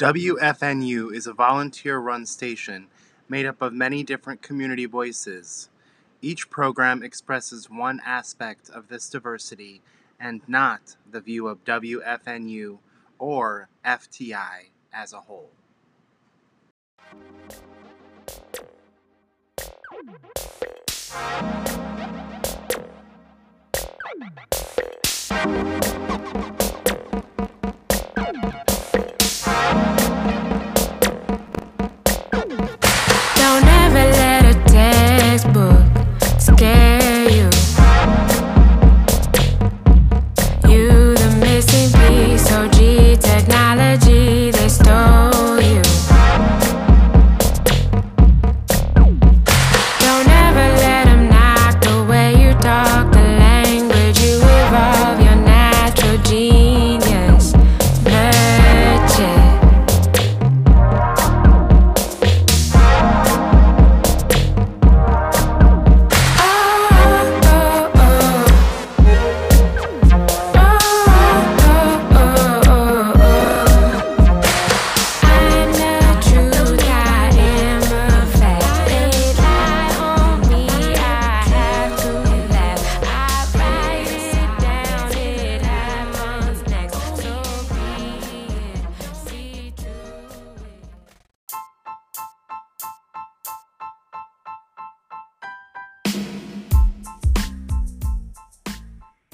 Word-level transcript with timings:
WFNU 0.00 1.14
is 1.14 1.26
a 1.26 1.34
volunteer 1.34 1.98
run 1.98 2.24
station 2.24 2.86
made 3.28 3.44
up 3.44 3.60
of 3.60 3.74
many 3.74 4.02
different 4.02 4.40
community 4.40 4.86
voices. 4.86 5.68
Each 6.22 6.48
program 6.48 7.02
expresses 7.02 7.68
one 7.68 8.00
aspect 8.02 8.70
of 8.70 8.88
this 8.88 9.10
diversity 9.10 9.82
and 10.18 10.40
not 10.48 10.96
the 11.10 11.20
view 11.20 11.48
of 11.48 11.66
WFNU 11.66 12.78
or 13.18 13.68
FTI 13.84 14.70
as 14.90 15.12
a 15.12 15.20
whole. 15.20 15.50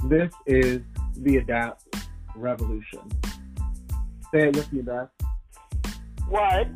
This 0.09 0.31
is 0.47 0.83
the 1.17 1.39
Adapt 1.39 1.83
Revolution. 2.37 3.01
Say 4.33 4.47
it 4.47 4.57
with 4.57 4.73
me, 4.73 4.83
Beth. 4.83 5.09
What? 6.29 6.69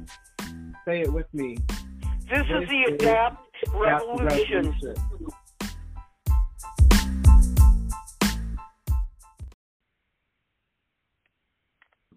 Say 0.84 1.02
it 1.02 1.12
with 1.12 1.32
me. 1.32 1.56
This 2.28 2.40
is 2.40 2.68
the 2.68 2.80
is 2.88 2.94
Adapt 2.94 3.46
Adapt 3.68 4.04
Revolution. 4.18 4.74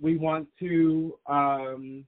We 0.02 0.18
want 0.18 0.48
to 0.62 1.16
um, 1.28 2.06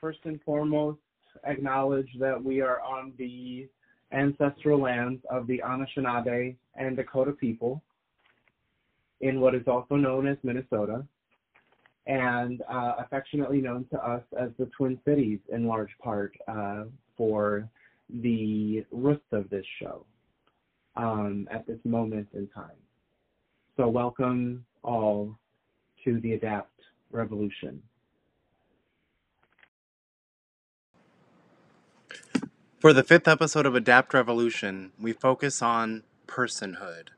first 0.00 0.20
and 0.24 0.40
foremost 0.44 0.98
acknowledge 1.44 2.08
that 2.18 2.42
we 2.42 2.62
are 2.62 2.80
on 2.80 3.12
the 3.18 3.68
ancestral 4.12 4.80
lands 4.80 5.22
of 5.28 5.46
the 5.46 5.60
Anishinaabe 5.62 6.56
and 6.76 6.96
Dakota 6.96 7.32
people 7.32 7.82
in 9.20 9.40
what 9.40 9.54
is 9.54 9.66
also 9.66 9.96
known 9.96 10.26
as 10.26 10.36
Minnesota 10.42 11.04
and 12.06 12.62
uh, 12.68 12.94
affectionately 12.98 13.60
known 13.60 13.86
to 13.92 13.98
us 14.04 14.22
as 14.38 14.50
the 14.58 14.66
Twin 14.76 14.98
Cities 15.04 15.38
in 15.52 15.66
large 15.66 15.90
part 16.02 16.36
uh, 16.48 16.84
for 17.16 17.68
the 18.08 18.84
roots 18.90 19.26
of 19.32 19.48
this 19.50 19.64
show 19.80 20.04
um, 20.96 21.46
at 21.50 21.66
this 21.66 21.78
moment 21.84 22.28
in 22.34 22.48
time. 22.48 22.70
So, 23.76 23.88
welcome 23.88 24.64
all 24.82 25.38
to 26.04 26.20
the 26.20 26.32
Adapt 26.32 26.80
Revolution. 27.12 27.82
For 32.80 32.92
the 32.92 33.04
fifth 33.04 33.28
episode 33.28 33.66
of 33.66 33.74
Adapt 33.74 34.14
Revolution, 34.14 34.92
we 34.98 35.12
focus 35.12 35.60
on 35.60 36.02
personhood. 36.26 37.08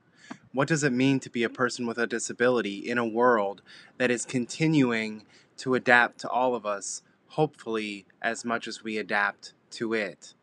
What 0.55 0.69
does 0.69 0.85
it 0.85 0.93
mean 0.93 1.19
to 1.21 1.31
be 1.31 1.45
a 1.45 1.49
person 1.49 1.87
with 1.87 1.97
a 1.97 2.07
disability 2.07 2.77
in 2.79 2.99
a 2.99 3.07
world 3.07 3.63
that 3.97 4.11
is 4.11 4.27
continuing 4.27 5.25
to 5.57 5.75
adapt 5.75 6.19
to 6.21 6.29
all 6.29 6.55
of 6.55 6.67
us, 6.67 7.03
hopefully, 7.29 8.05
as 8.21 8.45
much 8.45 8.69
as 8.69 8.85
we 8.85 8.99
adapt 8.99 9.55
to 9.71 9.95
it? 9.95 10.35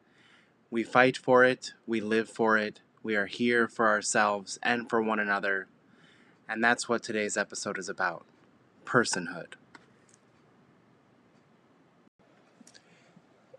We 0.72 0.82
fight 0.82 1.16
for 1.16 1.46
it, 1.46 1.74
we 1.86 2.02
live 2.02 2.28
for 2.28 2.58
it, 2.58 2.82
we 3.04 3.16
are 3.16 3.28
here 3.28 3.68
for 3.68 3.88
ourselves 3.88 4.58
and 4.64 4.90
for 4.90 5.00
one 5.00 5.20
another. 5.20 5.68
And 6.48 6.64
that's 6.64 6.90
what 6.90 7.04
today's 7.04 7.38
episode 7.38 7.78
is 7.78 7.88
about 7.88 8.26
personhood. 8.86 9.54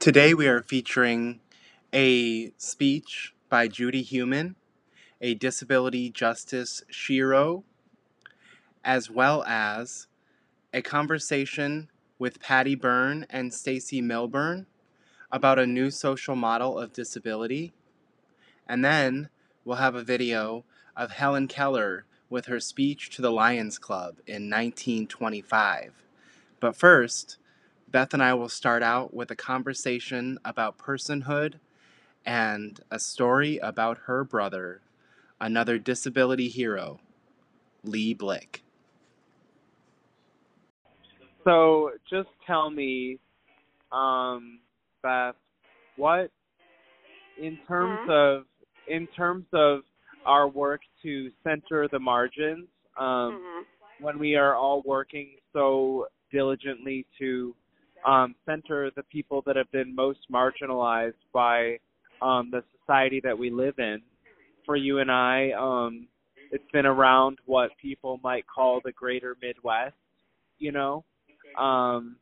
Today 0.00 0.34
we 0.34 0.48
are 0.48 0.62
featuring 0.62 1.38
a 1.92 2.50
speech 2.56 3.34
by 3.48 3.68
Judy 3.68 4.02
Heumann, 4.02 4.56
a 5.20 5.34
disability 5.34 6.10
justice 6.10 6.82
shero, 6.90 7.62
as 8.84 9.10
well 9.10 9.44
as 9.44 10.06
a 10.72 10.82
conversation 10.82 11.90
with 12.18 12.40
Patty 12.40 12.74
Berne 12.74 13.26
and 13.30 13.52
Stacey 13.52 14.00
Milbern 14.00 14.66
about 15.32 15.58
a 15.58 15.66
new 15.66 15.90
social 15.90 16.36
model 16.36 16.78
of 16.78 16.92
disability. 16.92 17.72
And 18.68 18.84
then 18.84 19.28
we'll 19.64 19.76
have 19.76 19.94
a 19.94 20.02
video 20.02 20.64
of 20.96 21.12
Helen 21.12 21.48
Keller 21.48 22.04
with 22.28 22.46
her 22.46 22.60
speech 22.60 23.10
to 23.10 23.22
the 23.22 23.32
Lions 23.32 23.78
Club 23.78 24.18
in 24.26 24.48
1925. 24.48 25.92
But 26.60 26.76
first, 26.76 27.38
Beth 27.90 28.14
and 28.14 28.22
I 28.22 28.34
will 28.34 28.48
start 28.48 28.82
out 28.82 29.12
with 29.12 29.30
a 29.30 29.36
conversation 29.36 30.38
about 30.44 30.78
personhood 30.78 31.54
and 32.24 32.80
a 32.90 33.00
story 33.00 33.58
about 33.58 33.98
her 34.06 34.22
brother, 34.22 34.80
another 35.40 35.78
disability 35.78 36.48
hero, 36.48 37.00
Lee 37.84 38.14
Blick. 38.14 38.62
So 41.44 41.92
just 42.08 42.28
tell 42.46 42.70
me, 42.70 43.18
um, 43.92 44.60
Beth, 45.02 45.34
what 45.96 46.30
in 47.36 47.58
terms 47.66 48.00
of 48.08 48.44
in 48.86 49.06
terms 49.08 49.46
of 49.52 49.80
our 50.26 50.48
work 50.48 50.82
to 51.02 51.30
center 51.42 51.88
the 51.88 51.98
margins, 51.98 52.68
um, 52.96 53.32
Mhm. 53.32 53.66
when 53.98 54.18
we 54.18 54.36
are 54.36 54.54
all 54.54 54.82
working 54.82 55.38
so 55.52 56.08
diligently 56.30 57.06
to 57.18 57.54
um, 58.04 58.34
center 58.46 58.90
the 58.92 59.02
people 59.04 59.42
that 59.42 59.56
have 59.56 59.70
been 59.72 59.94
most 59.94 60.30
marginalized 60.30 61.22
by 61.32 61.78
um, 62.22 62.50
the 62.50 62.62
society 62.78 63.20
that 63.20 63.38
we 63.38 63.50
live 63.50 63.78
in. 63.78 64.02
For 64.70 64.76
you 64.76 65.00
and 65.00 65.10
I, 65.10 65.50
um, 65.58 66.06
it's 66.52 66.62
been 66.72 66.86
around 66.86 67.38
what 67.44 67.70
people 67.82 68.20
might 68.22 68.44
call 68.46 68.80
the 68.84 68.92
greater 68.92 69.36
Midwest, 69.42 69.96
you 70.60 70.70
know. 70.70 71.04
Um, 71.58 72.14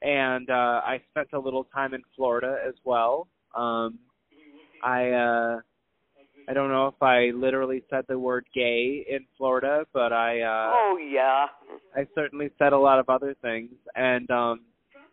and 0.00 0.48
uh, 0.48 0.80
I 0.82 1.02
spent 1.10 1.28
a 1.34 1.38
little 1.38 1.64
time 1.64 1.92
in 1.92 2.00
Florida 2.16 2.56
as 2.66 2.72
well. 2.86 3.28
Um, 3.54 3.98
I 4.82 5.10
uh, 5.10 5.60
I 6.48 6.54
don't 6.54 6.70
know 6.70 6.86
if 6.86 7.02
I 7.02 7.32
literally 7.34 7.84
said 7.90 8.06
the 8.08 8.18
word 8.18 8.46
gay 8.54 9.04
in 9.06 9.26
Florida, 9.36 9.84
but 9.92 10.10
I 10.10 10.40
uh, 10.40 10.72
oh 10.72 10.96
yeah. 10.96 11.48
I 11.94 12.06
certainly 12.14 12.48
said 12.58 12.72
a 12.72 12.78
lot 12.78 12.98
of 12.98 13.10
other 13.10 13.36
things, 13.42 13.72
and 13.94 14.30
um, 14.30 14.62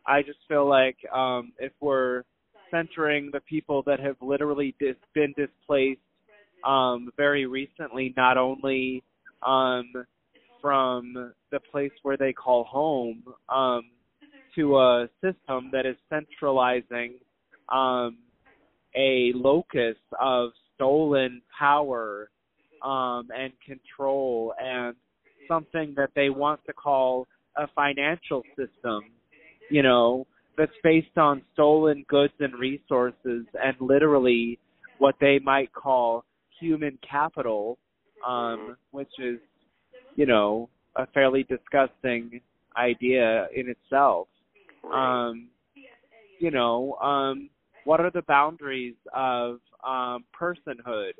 I 0.06 0.22
just 0.22 0.40
feel 0.48 0.66
like 0.66 0.95
um, 1.13 1.51
if 1.60 1.74
we're 1.81 2.24
centering 2.72 3.30
the 3.33 3.42
people 3.42 3.83
that 3.88 4.00
have 4.00 4.16
literally 4.22 4.74
dis- 4.80 4.95
been 5.13 5.33
displaced 5.36 6.00
um, 6.68 7.10
very 7.18 7.46
recently, 7.46 8.14
not 8.18 8.38
only 8.38 9.04
um, 9.46 9.92
from 10.62 11.34
the 11.52 11.60
place 11.72 11.92
where 12.04 12.18
they 12.18 12.34
call 12.34 12.64
home 12.64 13.24
um, 13.50 13.84
to 14.56 14.78
a 14.78 15.10
system 15.22 15.69
that 15.72 15.86
is 15.86 15.96
centralizing 16.10 17.14
um, 17.69 18.18
a 18.96 19.31
locus 19.36 19.98
of 20.19 20.50
stolen 20.75 21.42
power 21.58 22.30
um, 22.84 23.28
and 23.38 23.54
control 23.66 24.54
and 24.60 24.96
something 25.48 25.94
that 25.96 26.10
they 26.16 26.30
want 26.30 26.60
to 26.66 26.74
call 26.74 27.28
a 27.56 27.68
financial 27.75 28.44
system 28.58 29.04
you 29.69 29.84
know, 29.84 30.25
that's 30.58 30.72
based 30.84 31.18
on 31.18 31.42
stolen 31.54 32.06
goods 32.08 32.34
and 32.40 32.54
resources 32.56 33.46
and 33.54 33.75
literally 33.80 34.60
what 34.98 35.16
they 35.22 35.40
might 35.44 35.72
call 35.74 36.25
human 36.59 36.98
capital, 37.07 37.77
um, 38.25 38.77
which 38.92 39.12
is, 39.19 39.39
you 40.15 40.25
know, 40.25 40.69
a 40.95 41.06
fairly 41.07 41.44
disgusting 41.44 42.42
idea 42.75 43.48
in 43.56 43.69
itself. 43.69 44.27
Um, 44.92 45.50
you 46.39 46.51
know, 46.51 46.94
um, 47.01 47.50
what 47.83 48.00
are 48.00 48.12
the 48.12 48.21
boundaries 48.24 48.95
of 49.13 49.59
um, 49.86 50.25
personhood? 50.39 51.13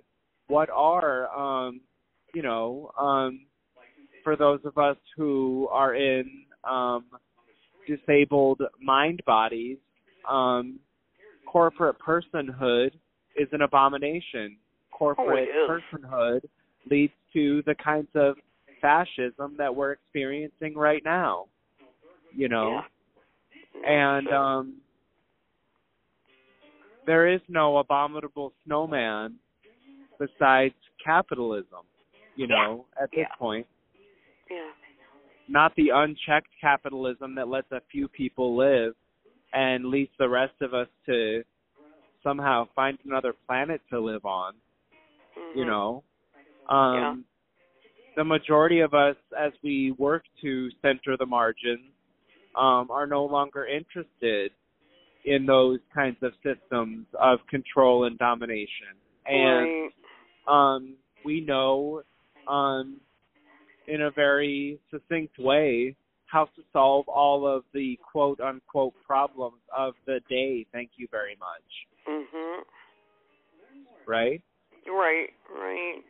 What 0.47 0.69
are, 0.69 1.29
um, 1.37 1.81
you 2.33 2.41
know, 2.41 2.91
um, 2.99 3.45
for 4.23 4.35
those 4.35 4.59
of 4.65 4.77
us 4.77 4.97
who 5.15 5.67
are 5.71 5.95
in 5.95 6.29
um, 6.69 7.05
disabled 7.87 8.61
mind 8.81 9.21
bodies, 9.25 9.77
um, 10.29 10.79
corporate 11.45 11.95
personhood 11.99 12.91
is 13.35 13.47
an 13.51 13.61
abomination. 13.61 14.57
Corporate 14.97 15.49
Oh, 15.53 15.79
personhood 15.94 16.41
leads 16.89 17.13
to 17.33 17.61
the 17.65 17.75
kinds 17.75 18.07
of 18.15 18.35
fascism 18.81 19.55
that 19.57 19.75
we're 19.75 19.91
experiencing 19.91 20.75
right 20.75 21.03
now. 21.03 21.45
You 22.35 22.49
know, 22.49 22.69
Yeah. 22.71 22.81
and 23.88 24.27
um 24.29 24.81
there 27.05 27.27
is 27.27 27.41
no 27.47 27.77
abominable 27.77 28.53
snowman 28.65 29.35
besides 30.19 30.75
capitalism 31.03 31.85
you 32.35 32.47
know 32.47 32.85
at 33.01 33.09
this 33.11 33.19
Yeah. 33.19 33.35
point 33.38 33.67
yeah. 34.49 34.71
not 35.47 35.73
the 35.75 35.89
unchecked 35.89 36.49
capitalism 36.59 37.35
that 37.35 37.47
lets 37.47 37.71
a 37.71 37.81
few 37.91 38.07
people 38.07 38.55
live 38.55 38.94
and 39.53 39.85
leaves 39.85 40.11
the 40.19 40.27
rest 40.27 40.61
of 40.61 40.73
us 40.73 40.89
to 41.05 41.44
somehow 42.23 42.67
find 42.75 42.97
another 43.05 43.33
planet 43.47 43.81
to 43.89 43.99
live 43.99 44.25
on 44.25 44.53
you 45.53 45.65
Mhm. 45.65 45.67
know 45.67 46.03
um 46.69 47.25
the 48.15 48.23
majority 48.23 48.79
of 48.79 48.93
us 48.93 49.15
as 49.39 49.51
we 49.63 49.91
work 49.97 50.23
to 50.41 50.69
center 50.81 51.15
the 51.17 51.25
margins 51.25 51.91
um 52.55 52.89
are 52.89 53.07
no 53.07 53.25
longer 53.25 53.65
interested 53.65 54.51
in 55.25 55.45
those 55.45 55.79
kinds 55.93 56.17
of 56.21 56.31
systems 56.43 57.05
of 57.19 57.39
control 57.49 58.05
and 58.05 58.17
domination 58.17 58.95
and 59.25 59.71
Right. 59.71 59.93
um 60.47 60.95
we 61.23 61.41
know 61.41 62.01
um 62.47 62.99
in 63.87 64.01
a 64.03 64.11
very 64.11 64.79
succinct 64.91 65.37
way 65.39 65.95
how 66.25 66.45
to 66.45 66.61
solve 66.73 67.07
all 67.07 67.47
of 67.47 67.63
the 67.73 67.97
quote 68.11 68.39
unquote 68.39 68.93
problems 69.05 69.61
of 69.75 69.93
the 70.05 70.19
day 70.29 70.65
thank 70.73 70.91
you 70.97 71.07
very 71.11 71.35
much 71.39 71.87
Mhm. 72.07 72.65
right 74.05 74.41
Right. 74.87 75.29
Right. 75.53 76.03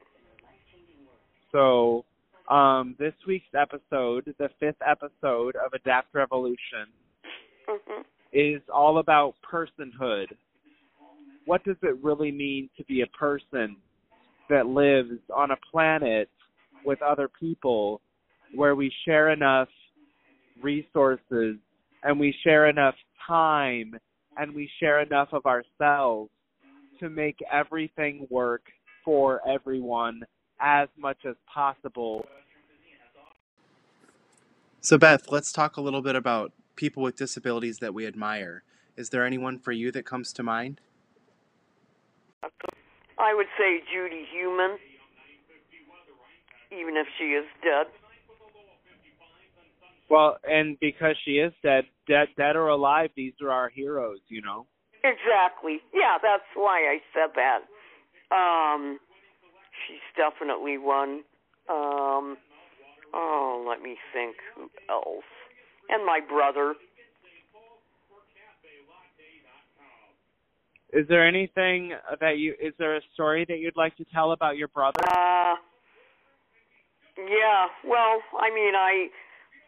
So, 1.52 2.06
um, 2.50 2.96
this 3.00 3.14
week's 3.26 3.54
episode, 3.56 4.34
the 4.38 4.50
fifth 4.60 4.82
episode 4.86 5.56
of 5.56 5.74
Adapt 5.74 6.14
Revolution, 6.14 6.88
Mhm. 7.68 8.06
is 8.32 8.62
all 8.70 9.00
about 9.00 9.36
personhood. 9.42 10.36
What 11.46 11.64
does 11.64 11.78
it 11.82 11.98
really 12.04 12.32
mean 12.32 12.70
to 12.78 12.84
be 12.86 13.02
a 13.02 13.08
person 13.08 13.78
that 14.50 14.68
lives 14.68 15.20
on 15.30 15.52
a 15.52 15.58
planet 15.58 16.30
with 16.84 17.02
other 17.02 17.28
people 17.28 18.02
where 18.54 18.76
we 18.76 18.90
share 19.06 19.30
enough 19.30 19.70
resources 20.62 21.58
and 22.04 22.20
we 22.20 22.32
share 22.44 22.68
enough 22.68 22.96
time 23.26 23.98
and 24.38 24.54
we 24.54 24.70
share 24.80 25.02
enough 25.02 25.34
of 25.34 25.46
ourselves 25.46 26.32
to 27.00 27.10
make 27.10 27.38
everything 27.52 28.28
work 28.30 28.64
for 29.04 29.42
everyone 29.48 30.22
as 30.60 30.90
much 30.98 31.18
as 31.28 31.36
possible. 31.54 32.26
So, 34.82 34.98
Beth, 34.98 35.32
let's 35.32 35.52
talk 35.52 35.78
a 35.78 35.82
little 35.82 36.02
bit 36.02 36.16
about 36.16 36.52
people 36.76 37.04
with 37.04 37.16
disabilities 37.16 37.80
that 37.80 37.94
we 37.94 38.06
admire. 38.06 38.64
Is 38.96 39.10
there 39.10 39.26
anyone 39.26 39.60
for 39.60 39.72
you 39.72 39.92
that 39.92 40.06
comes 40.06 40.32
to 40.34 40.44
mind? 40.44 40.82
I 43.20 43.34
would 43.34 43.48
say 43.58 43.82
Judy 43.92 44.26
Heumann, 44.32 44.78
even 46.72 46.96
if 46.96 47.08
she 47.18 47.26
is 47.26 47.46
dead. 47.64 47.88
Well, 50.10 50.38
and 50.50 50.80
because 50.80 51.16
she 51.26 51.32
is 51.32 51.52
dead, 51.62 51.86
dead, 52.08 52.30
dead 52.38 52.56
or 52.56 52.70
alive, 52.70 53.10
these 53.16 53.34
are 53.42 53.52
our 53.52 53.70
heroes, 53.70 54.20
you 54.30 54.42
know. 54.42 54.68
Exactly. 55.08 55.80
Yeah, 55.94 56.18
that's 56.22 56.44
why 56.54 56.82
I 56.82 57.00
said 57.14 57.32
that. 57.36 57.64
Um, 58.36 59.00
she's 59.88 60.04
definitely 60.18 60.78
one. 60.78 61.24
Um, 61.70 62.38
oh, 63.14 63.66
let 63.68 63.82
me 63.82 63.96
think. 64.14 64.36
Who 64.56 64.70
else? 64.90 65.24
And 65.90 66.06
my 66.06 66.20
brother. 66.20 66.76
Is 70.92 71.08
there 71.08 71.28
anything 71.28 71.94
that 72.20 72.38
you? 72.38 72.54
Is 72.62 72.74
there 72.78 72.96
a 72.98 73.02
story 73.14 73.46
that 73.48 73.60
you'd 73.60 73.78
like 73.78 73.96
to 73.98 74.06
tell 74.14 74.32
about 74.32 74.58
your 74.58 74.70
brother? 74.70 75.00
Uh, 75.04 75.56
yeah. 77.18 77.68
Well, 77.86 78.22
I 78.40 78.50
mean, 78.54 78.74
I, 78.76 79.08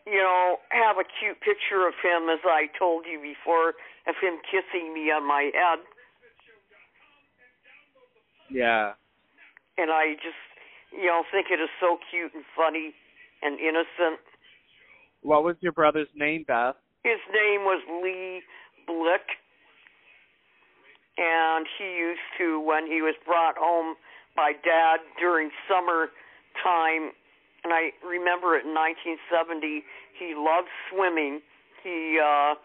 you 0.09 0.17
know, 0.17 0.57
have 0.69 0.97
a 0.97 1.03
cute 1.05 1.39
picture 1.41 1.87
of 1.87 1.93
him, 2.01 2.29
as 2.29 2.39
I 2.43 2.67
told 2.77 3.05
you 3.05 3.19
before, 3.21 3.69
of 4.07 4.15
him 4.21 4.39
kissing 4.49 4.93
me 4.93 5.11
on 5.11 5.27
my 5.27 5.51
head, 5.53 5.79
Yeah. 8.49 8.93
and 9.77 9.91
I 9.91 10.15
just, 10.15 10.41
you 10.91 11.05
know, 11.05 11.23
think 11.31 11.47
it 11.51 11.61
is 11.61 11.69
so 11.79 11.99
cute 12.09 12.33
and 12.33 12.43
funny 12.55 12.93
and 13.43 13.59
innocent. 13.59 14.19
What 15.21 15.43
was 15.43 15.55
your 15.61 15.71
brother's 15.71 16.09
name, 16.15 16.43
Beth? 16.47 16.75
His 17.03 17.19
name 17.31 17.61
was 17.61 17.83
Lee 18.03 18.41
Blick, 18.87 19.37
and 21.17 21.67
he 21.77 21.85
used 21.97 22.25
to, 22.39 22.59
when 22.59 22.87
he 22.87 23.01
was 23.01 23.15
brought 23.25 23.57
home 23.57 23.95
by 24.35 24.53
Dad 24.53 24.99
during 25.19 25.51
summer 25.67 26.09
time, 26.63 27.11
and 27.63 27.73
I 27.73 27.91
remember 28.05 28.55
it 28.55 28.65
in 28.65 28.73
1970. 28.73 29.83
He 30.17 30.35
loved 30.35 30.71
swimming. 30.91 31.41
He, 31.83 32.19
uh, 32.19 32.55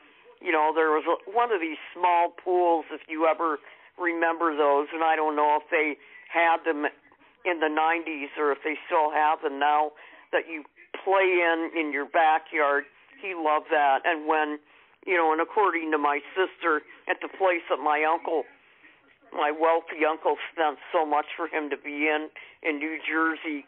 you 0.42 0.52
know, 0.52 0.72
there 0.74 0.90
was 0.90 1.04
a, 1.06 1.16
one 1.30 1.52
of 1.52 1.60
these 1.60 1.80
small 1.94 2.30
pools, 2.30 2.86
if 2.90 3.02
you 3.08 3.26
ever 3.26 3.58
remember 3.98 4.56
those, 4.56 4.88
and 4.92 5.02
I 5.02 5.16
don't 5.16 5.36
know 5.36 5.58
if 5.62 5.66
they 5.70 5.96
had 6.30 6.64
them 6.66 6.86
in 7.44 7.60
the 7.60 7.70
90s 7.70 8.34
or 8.38 8.52
if 8.52 8.58
they 8.64 8.74
still 8.86 9.12
have 9.12 9.42
them 9.42 9.58
now 9.58 9.92
that 10.32 10.50
you 10.50 10.64
play 11.04 11.38
in 11.42 11.70
in 11.76 11.92
your 11.92 12.06
backyard. 12.06 12.84
He 13.20 13.34
loved 13.34 13.66
that, 13.70 14.02
and 14.04 14.26
when 14.26 14.58
you 15.06 15.16
know, 15.16 15.32
and 15.32 15.40
according 15.40 15.90
to 15.92 15.98
my 15.98 16.20
sister, 16.34 16.82
at 17.08 17.20
the 17.20 17.28
place 17.28 17.62
that 17.68 17.78
my 17.78 18.04
uncle, 18.04 18.44
my 19.32 19.52
wealthy 19.52 20.04
uncle, 20.08 20.36
spent 20.52 20.78
so 20.92 21.04
much 21.04 21.26
for 21.36 21.46
him 21.46 21.70
to 21.70 21.76
be 21.76 22.08
in 22.08 22.28
in 22.62 22.78
New 22.78 22.98
Jersey, 23.06 23.64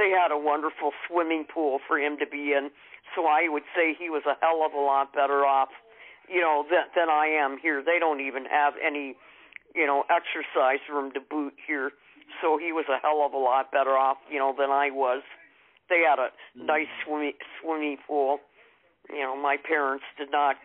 they 0.00 0.08
had 0.08 0.32
a 0.32 0.38
wonderful 0.40 0.96
swimming 1.04 1.44
pool 1.44 1.78
for 1.86 2.00
him 2.00 2.16
to 2.16 2.26
be 2.26 2.56
in. 2.56 2.70
So 3.14 3.26
I 3.26 3.52
would 3.52 3.68
say 3.76 3.92
he 3.92 4.08
was 4.08 4.22
a 4.24 4.34
hell 4.40 4.64
of 4.64 4.72
a 4.72 4.80
lot 4.80 5.12
better 5.12 5.44
off, 5.44 5.68
you 6.26 6.40
know, 6.40 6.64
than 6.70 6.88
than 6.96 7.10
I 7.10 7.26
am 7.26 7.58
here. 7.60 7.84
They 7.84 7.98
don't 8.00 8.20
even 8.20 8.46
have 8.46 8.72
any, 8.80 9.14
you 9.74 9.86
know, 9.86 10.04
exercise 10.08 10.80
room 10.88 11.12
to 11.12 11.20
boot 11.20 11.52
here. 11.68 11.92
So 12.40 12.56
he 12.56 12.72
was 12.72 12.86
a 12.88 12.96
hell 12.96 13.22
of 13.26 13.34
a 13.34 13.38
lot 13.38 13.70
better 13.70 13.92
off, 13.92 14.16
you 14.32 14.38
know, 14.38 14.54
than 14.56 14.70
I 14.70 14.90
was. 14.90 15.22
They 15.90 16.00
had 16.08 16.18
a 16.18 16.32
mm-hmm. 16.56 16.66
nice 16.66 16.88
swimming 17.04 17.36
swimming 17.60 17.98
pool. 18.06 18.40
You 19.10 19.20
know, 19.20 19.36
my 19.36 19.56
parents 19.60 20.04
did 20.16 20.30
not, 20.30 20.56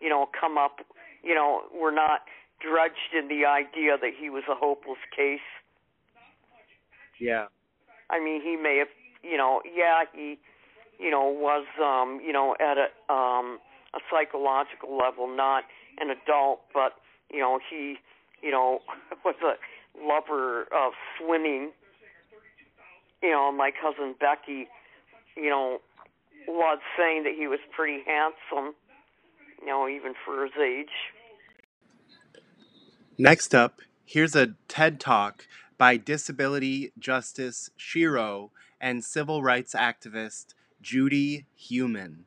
you 0.00 0.08
know, 0.08 0.28
come 0.40 0.56
up, 0.56 0.80
you 1.22 1.34
know, 1.34 1.62
were 1.74 1.92
not 1.92 2.22
dredged 2.60 3.12
in 3.12 3.28
the 3.28 3.44
idea 3.44 3.98
that 4.00 4.12
he 4.18 4.30
was 4.30 4.44
a 4.48 4.54
hopeless 4.54 5.02
case. 5.14 5.44
Yeah. 7.20 7.46
I 8.10 8.22
mean, 8.22 8.40
he 8.42 8.56
may 8.56 8.78
have, 8.78 8.88
you 9.22 9.36
know, 9.36 9.60
yeah, 9.64 10.04
he, 10.14 10.38
you 10.98 11.10
know, 11.10 11.24
was, 11.24 11.66
um, 11.82 12.20
you 12.24 12.32
know, 12.32 12.56
at 12.60 12.76
a, 12.78 13.12
um, 13.12 13.58
a 13.94 14.00
psychological 14.10 14.96
level, 14.96 15.28
not 15.34 15.64
an 16.00 16.10
adult, 16.10 16.60
but, 16.72 16.94
you 17.30 17.40
know, 17.40 17.58
he, 17.70 17.96
you 18.42 18.50
know, 18.50 18.80
was 19.24 19.36
a 19.42 19.54
lover 20.04 20.62
of 20.62 20.92
swimming. 21.18 21.72
You 23.22 23.30
know, 23.30 23.52
my 23.52 23.70
cousin 23.70 24.14
Becky, 24.18 24.68
you 25.36 25.50
know, 25.50 25.78
was 26.46 26.78
saying 26.96 27.24
that 27.24 27.34
he 27.36 27.46
was 27.46 27.58
pretty 27.74 28.02
handsome, 28.06 28.74
you 29.60 29.66
know, 29.66 29.88
even 29.88 30.14
for 30.24 30.44
his 30.44 30.52
age. 30.60 30.88
Next 33.18 33.54
up, 33.54 33.80
here's 34.04 34.36
a 34.36 34.54
TED 34.68 35.00
Talk 35.00 35.46
by 35.78 35.96
disability 35.96 36.92
justice 36.98 37.70
shero 37.78 38.50
and 38.80 39.04
civil 39.04 39.42
rights 39.42 39.74
activist 39.74 40.54
Judy 40.82 41.46
Heumann. 41.54 42.24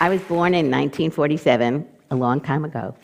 I 0.00 0.08
was 0.08 0.20
born 0.22 0.54
in 0.54 0.70
1947, 0.70 1.86
a 2.10 2.14
long 2.14 2.40
time 2.40 2.64
ago. 2.64 2.94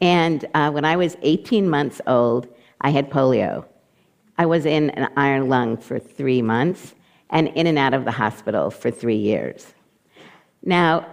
And 0.00 0.44
uh, 0.54 0.70
when 0.70 0.84
I 0.84 0.96
was 0.96 1.16
18 1.22 1.68
months 1.68 2.00
old, 2.06 2.46
I 2.80 2.90
had 2.90 3.10
polio. 3.10 3.66
I 4.38 4.46
was 4.46 4.66
in 4.66 4.90
an 4.90 5.10
iron 5.16 5.48
lung 5.48 5.76
for 5.76 5.98
three 5.98 6.42
months 6.42 6.94
and 7.30 7.48
in 7.48 7.66
and 7.66 7.78
out 7.78 7.94
of 7.94 8.04
the 8.04 8.10
hospital 8.10 8.70
for 8.70 8.90
three 8.90 9.16
years. 9.16 9.72
Now, 10.62 11.06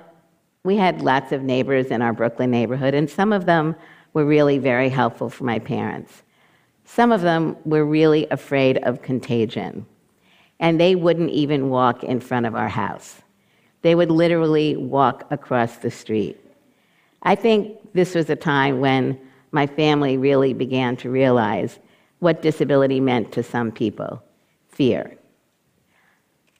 we 0.63 0.75
had 0.75 1.01
lots 1.01 1.31
of 1.31 1.41
neighbors 1.41 1.87
in 1.87 2.01
our 2.01 2.13
Brooklyn 2.13 2.51
neighborhood, 2.51 2.93
and 2.93 3.09
some 3.09 3.31
of 3.31 3.45
them 3.45 3.75
were 4.13 4.25
really 4.25 4.57
very 4.57 4.89
helpful 4.89 5.29
for 5.29 5.43
my 5.43 5.59
parents. 5.59 6.23
Some 6.85 7.11
of 7.11 7.21
them 7.21 7.55
were 7.65 7.85
really 7.85 8.27
afraid 8.29 8.77
of 8.79 9.01
contagion, 9.01 9.85
and 10.59 10.79
they 10.79 10.95
wouldn't 10.95 11.29
even 11.29 11.69
walk 11.69 12.03
in 12.03 12.19
front 12.19 12.45
of 12.45 12.55
our 12.55 12.67
house. 12.67 13.21
They 13.81 13.95
would 13.95 14.11
literally 14.11 14.75
walk 14.75 15.25
across 15.31 15.77
the 15.77 15.91
street. 15.91 16.37
I 17.23 17.35
think 17.35 17.77
this 17.93 18.15
was 18.15 18.29
a 18.29 18.35
time 18.35 18.79
when 18.79 19.19
my 19.51 19.67
family 19.67 20.17
really 20.17 20.53
began 20.53 20.97
to 20.97 21.09
realize 21.09 21.79
what 22.19 22.41
disability 22.41 22.99
meant 22.99 23.31
to 23.31 23.43
some 23.43 23.71
people 23.71 24.21
fear. 24.67 25.17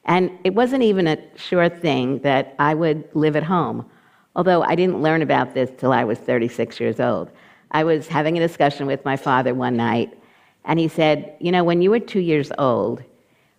And 0.04 0.30
it 0.44 0.54
wasn't 0.54 0.82
even 0.82 1.06
a 1.06 1.18
sure 1.36 1.68
thing 1.68 2.20
that 2.20 2.54
I 2.58 2.74
would 2.74 3.08
live 3.14 3.36
at 3.36 3.44
home, 3.44 3.88
although 4.34 4.62
I 4.62 4.74
didn't 4.74 5.02
learn 5.02 5.22
about 5.22 5.54
this 5.54 5.70
till 5.78 5.92
I 5.92 6.04
was 6.04 6.18
36 6.18 6.80
years 6.80 7.00
old. 7.00 7.30
I 7.70 7.84
was 7.84 8.08
having 8.08 8.36
a 8.36 8.40
discussion 8.40 8.86
with 8.86 9.04
my 9.04 9.16
father 9.16 9.54
one 9.54 9.76
night, 9.76 10.18
and 10.64 10.78
he 10.78 10.88
said, 10.88 11.36
You 11.38 11.52
know, 11.52 11.62
when 11.62 11.82
you 11.82 11.90
were 11.90 12.00
two 12.00 12.20
years 12.20 12.50
old, 12.58 13.02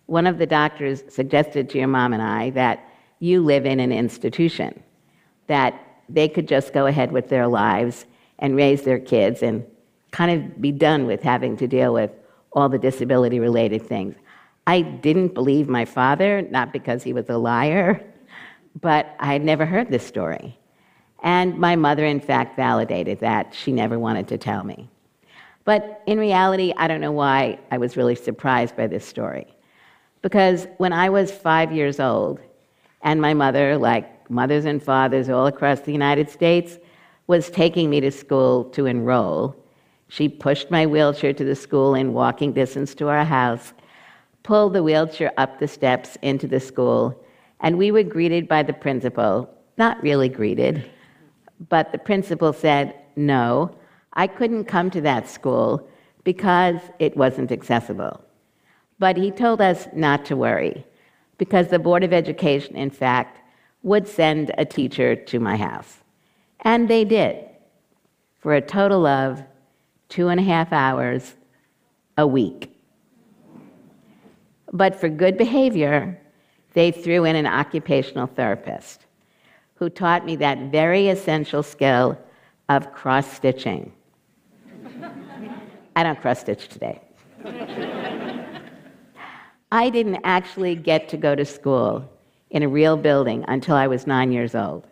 one 0.06 0.26
of 0.26 0.38
the 0.38 0.46
doctors 0.46 1.02
suggested 1.08 1.70
to 1.70 1.78
your 1.78 1.88
mom 1.88 2.12
and 2.12 2.22
I 2.22 2.50
that 2.50 2.84
you 3.20 3.42
live 3.42 3.64
in 3.64 3.80
an 3.80 3.92
institution, 3.92 4.82
that 5.46 5.74
they 6.08 6.28
could 6.28 6.48
just 6.48 6.72
go 6.72 6.86
ahead 6.86 7.12
with 7.12 7.28
their 7.28 7.46
lives 7.46 8.04
and 8.38 8.56
raise 8.56 8.82
their 8.82 8.98
kids 8.98 9.42
and 9.42 9.64
kind 10.12 10.30
of 10.30 10.60
be 10.60 10.70
done 10.70 11.06
with 11.06 11.22
having 11.22 11.56
to 11.56 11.66
deal 11.66 11.92
with 11.92 12.10
all 12.52 12.68
the 12.68 12.78
disability 12.78 13.40
related 13.40 13.82
things. 13.82 14.14
I 14.66 14.82
didn't 14.82 15.34
believe 15.34 15.68
my 15.68 15.84
father, 15.84 16.42
not 16.42 16.72
because 16.72 17.02
he 17.02 17.12
was 17.12 17.28
a 17.28 17.36
liar, 17.36 18.04
but 18.80 19.16
I 19.18 19.32
had 19.32 19.42
never 19.42 19.66
heard 19.66 19.90
this 19.90 20.06
story. 20.06 20.58
And 21.22 21.58
my 21.58 21.76
mother, 21.76 22.04
in 22.04 22.20
fact, 22.20 22.56
validated 22.56 23.20
that. 23.20 23.54
She 23.54 23.72
never 23.72 23.98
wanted 23.98 24.28
to 24.28 24.38
tell 24.38 24.62
me. 24.64 24.88
But 25.64 26.02
in 26.06 26.18
reality, 26.18 26.72
I 26.76 26.88
don't 26.88 27.00
know 27.00 27.12
why 27.12 27.58
I 27.70 27.78
was 27.78 27.96
really 27.96 28.16
surprised 28.16 28.76
by 28.76 28.86
this 28.86 29.06
story. 29.06 29.46
Because 30.20 30.66
when 30.78 30.92
I 30.92 31.08
was 31.08 31.30
five 31.30 31.72
years 31.72 32.00
old, 32.00 32.40
and 33.02 33.20
my 33.20 33.34
mother, 33.34 33.76
like 33.78 34.30
mothers 34.30 34.64
and 34.64 34.82
fathers 34.82 35.28
all 35.28 35.46
across 35.46 35.80
the 35.80 35.92
United 35.92 36.28
States, 36.30 36.78
was 37.26 37.50
taking 37.50 37.90
me 37.90 38.00
to 38.00 38.10
school 38.10 38.64
to 38.66 38.86
enroll, 38.86 39.56
she 40.12 40.28
pushed 40.28 40.70
my 40.70 40.84
wheelchair 40.84 41.32
to 41.32 41.42
the 41.42 41.56
school 41.56 41.94
in 41.94 42.12
walking 42.12 42.52
distance 42.52 42.94
to 42.94 43.08
our 43.08 43.24
house, 43.24 43.72
pulled 44.42 44.74
the 44.74 44.82
wheelchair 44.82 45.32
up 45.38 45.58
the 45.58 45.66
steps 45.66 46.18
into 46.20 46.46
the 46.46 46.60
school, 46.60 47.18
and 47.60 47.78
we 47.78 47.90
were 47.90 48.02
greeted 48.02 48.46
by 48.46 48.62
the 48.62 48.74
principal. 48.74 49.48
Not 49.78 50.02
really 50.02 50.28
greeted, 50.28 50.84
but 51.70 51.92
the 51.92 51.98
principal 51.98 52.52
said, 52.52 52.94
No, 53.16 53.74
I 54.12 54.26
couldn't 54.26 54.66
come 54.66 54.90
to 54.90 55.00
that 55.00 55.30
school 55.30 55.88
because 56.24 56.76
it 56.98 57.16
wasn't 57.16 57.50
accessible. 57.50 58.22
But 58.98 59.16
he 59.16 59.30
told 59.30 59.62
us 59.62 59.88
not 59.94 60.26
to 60.26 60.36
worry, 60.36 60.84
because 61.38 61.68
the 61.68 61.78
Board 61.78 62.04
of 62.04 62.12
Education, 62.12 62.76
in 62.76 62.90
fact, 62.90 63.38
would 63.82 64.06
send 64.06 64.52
a 64.58 64.66
teacher 64.66 65.16
to 65.16 65.40
my 65.40 65.56
house. 65.56 66.02
And 66.60 66.86
they 66.86 67.06
did, 67.06 67.48
for 68.40 68.54
a 68.54 68.60
total 68.60 69.06
of 69.06 69.42
two 70.12 70.28
and 70.28 70.38
a 70.38 70.42
half 70.42 70.70
hours 70.74 71.34
a 72.18 72.26
week. 72.26 72.70
But 74.70 74.94
for 75.00 75.08
good 75.08 75.38
behavior, 75.38 76.20
they 76.74 76.90
threw 76.90 77.24
in 77.24 77.34
an 77.34 77.46
occupational 77.46 78.26
therapist 78.26 79.06
who 79.76 79.88
taught 79.88 80.26
me 80.26 80.36
that 80.36 80.70
very 80.70 81.08
essential 81.08 81.62
skill 81.62 82.18
of 82.68 82.92
cross 82.92 83.26
stitching. 83.32 83.90
I 85.96 86.02
don't 86.02 86.20
cross 86.20 86.40
stitch 86.40 86.68
today. 86.68 87.00
I 89.72 89.88
didn't 89.88 90.20
actually 90.24 90.76
get 90.76 91.08
to 91.08 91.16
go 91.16 91.34
to 91.34 91.46
school 91.46 92.06
in 92.50 92.62
a 92.62 92.68
real 92.68 92.98
building 92.98 93.46
until 93.48 93.76
I 93.76 93.86
was 93.86 94.06
nine 94.06 94.30
years 94.30 94.54
old. 94.54 94.86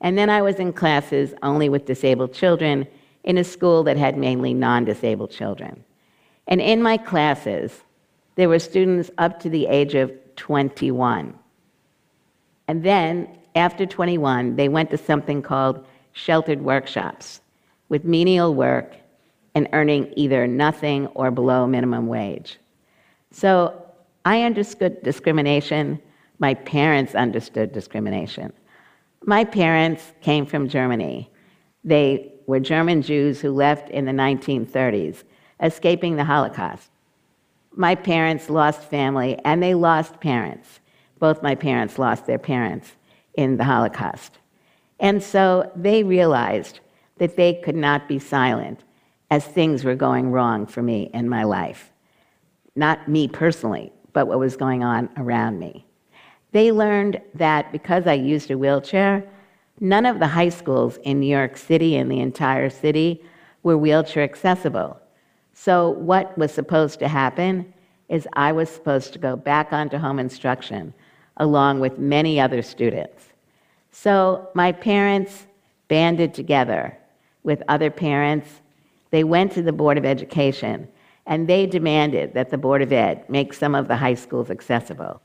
And 0.00 0.16
then 0.16 0.30
I 0.30 0.40
was 0.40 0.56
in 0.56 0.72
classes 0.72 1.34
only 1.42 1.68
with 1.68 1.84
disabled 1.84 2.32
children 2.32 2.86
in 3.26 3.38
a 3.38 3.44
school 3.44 3.82
that 3.82 3.96
had 3.96 4.16
mainly 4.16 4.54
non 4.54 4.84
disabled 4.84 5.30
children. 5.30 5.84
And 6.46 6.60
in 6.60 6.80
my 6.80 6.96
classes, 6.96 7.82
there 8.36 8.48
were 8.48 8.58
students 8.58 9.10
up 9.18 9.40
to 9.40 9.50
the 9.50 9.66
age 9.66 9.94
of 9.94 10.12
21. 10.36 11.34
And 12.68 12.82
then, 12.82 13.28
after 13.54 13.84
21, 13.86 14.56
they 14.56 14.68
went 14.68 14.90
to 14.90 14.98
something 14.98 15.42
called 15.42 15.84
sheltered 16.12 16.62
workshops 16.62 17.40
with 17.88 18.04
menial 18.04 18.54
work 18.54 18.94
and 19.54 19.68
earning 19.72 20.12
either 20.16 20.46
nothing 20.46 21.06
or 21.08 21.30
below 21.30 21.66
minimum 21.66 22.06
wage. 22.06 22.58
So 23.30 23.82
I 24.24 24.42
understood 24.42 25.02
discrimination. 25.02 26.00
My 26.38 26.54
parents 26.54 27.14
understood 27.14 27.72
discrimination. 27.72 28.52
My 29.24 29.44
parents 29.44 30.12
came 30.20 30.46
from 30.46 30.68
Germany. 30.68 31.30
They 31.86 32.32
were 32.46 32.60
German 32.60 33.00
Jews 33.00 33.40
who 33.40 33.52
left 33.52 33.88
in 33.90 34.04
the 34.04 34.12
1930s, 34.12 35.22
escaping 35.62 36.16
the 36.16 36.24
Holocaust. 36.24 36.90
My 37.74 37.94
parents 37.94 38.50
lost 38.50 38.82
family 38.82 39.38
and 39.44 39.62
they 39.62 39.74
lost 39.74 40.20
parents. 40.20 40.80
Both 41.20 41.42
my 41.42 41.54
parents 41.54 41.98
lost 41.98 42.26
their 42.26 42.38
parents 42.38 42.92
in 43.34 43.56
the 43.56 43.64
Holocaust. 43.64 44.38
And 44.98 45.22
so 45.22 45.70
they 45.76 46.02
realized 46.02 46.80
that 47.18 47.36
they 47.36 47.54
could 47.54 47.76
not 47.76 48.08
be 48.08 48.18
silent 48.18 48.82
as 49.30 49.44
things 49.44 49.84
were 49.84 49.94
going 49.94 50.32
wrong 50.32 50.66
for 50.66 50.82
me 50.82 51.10
in 51.14 51.28
my 51.28 51.44
life. 51.44 51.92
Not 52.74 53.08
me 53.08 53.28
personally, 53.28 53.92
but 54.12 54.26
what 54.26 54.38
was 54.38 54.56
going 54.56 54.82
on 54.82 55.08
around 55.16 55.58
me. 55.58 55.86
They 56.52 56.72
learned 56.72 57.20
that 57.34 57.70
because 57.72 58.06
I 58.06 58.14
used 58.14 58.50
a 58.50 58.58
wheelchair, 58.58 59.28
none 59.80 60.06
of 60.06 60.18
the 60.18 60.26
high 60.26 60.48
schools 60.48 60.98
in 61.04 61.20
New 61.20 61.26
York 61.26 61.56
City 61.56 61.96
and 61.96 62.10
the 62.10 62.20
entire 62.20 62.70
city 62.70 63.22
were 63.62 63.76
wheelchair 63.76 64.22
accessible. 64.22 65.00
So, 65.52 65.90
what 65.90 66.36
was 66.36 66.52
supposed 66.52 66.98
to 67.00 67.08
happen 67.08 67.72
is 68.08 68.28
I 68.34 68.52
was 68.52 68.70
supposed 68.70 69.12
to 69.14 69.18
go 69.18 69.36
back 69.36 69.72
onto 69.72 69.98
home 69.98 70.18
instruction 70.18 70.94
along 71.38 71.80
with 71.80 71.98
many 71.98 72.38
other 72.40 72.62
students. 72.62 73.32
So, 73.90 74.48
my 74.54 74.72
parents 74.72 75.46
banded 75.88 76.34
together 76.34 76.96
with 77.42 77.62
other 77.68 77.90
parents. 77.90 78.48
They 79.10 79.24
went 79.24 79.52
to 79.52 79.62
the 79.62 79.72
Board 79.72 79.98
of 79.98 80.04
Education 80.04 80.88
and 81.26 81.48
they 81.48 81.66
demanded 81.66 82.34
that 82.34 82.50
the 82.50 82.58
Board 82.58 82.82
of 82.82 82.92
Ed 82.92 83.28
make 83.28 83.52
some 83.52 83.74
of 83.74 83.88
the 83.88 83.96
high 83.96 84.14
schools 84.14 84.50
accessible. 84.50 85.20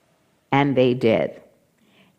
And 0.52 0.76
they 0.76 0.94
did. 0.94 1.42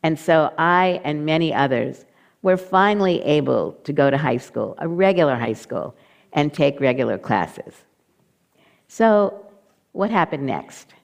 And 0.03 0.19
so 0.19 0.53
I 0.59 1.01
and 1.05 1.27
many 1.27 1.53
others 1.53 2.05
were 2.43 2.57
finally 2.57 3.23
able 3.23 3.73
to 3.85 3.93
go 3.93 4.11
to 4.11 4.19
high 4.19 4.37
school, 4.37 4.75
a 4.79 4.89
regular 4.89 5.37
high 5.37 5.53
school, 5.53 5.95
and 6.33 6.53
take 6.53 6.81
regular 6.81 7.19
classes. 7.19 7.75
So, 8.89 9.47
what 9.93 10.11
happened 10.11 10.47
next? 10.47 10.95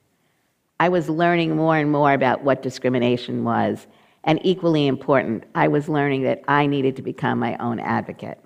I 0.80 0.88
was 0.88 1.08
learning 1.08 1.56
more 1.56 1.76
and 1.76 1.90
more 1.90 2.12
about 2.12 2.42
what 2.42 2.62
discrimination 2.62 3.44
was, 3.44 3.86
and 4.24 4.40
equally 4.42 4.86
important, 4.86 5.44
I 5.54 5.68
was 5.68 5.88
learning 5.88 6.22
that 6.22 6.42
I 6.48 6.66
needed 6.66 6.96
to 6.96 7.02
become 7.02 7.38
my 7.38 7.56
own 7.58 7.80
advocate. 7.80 8.38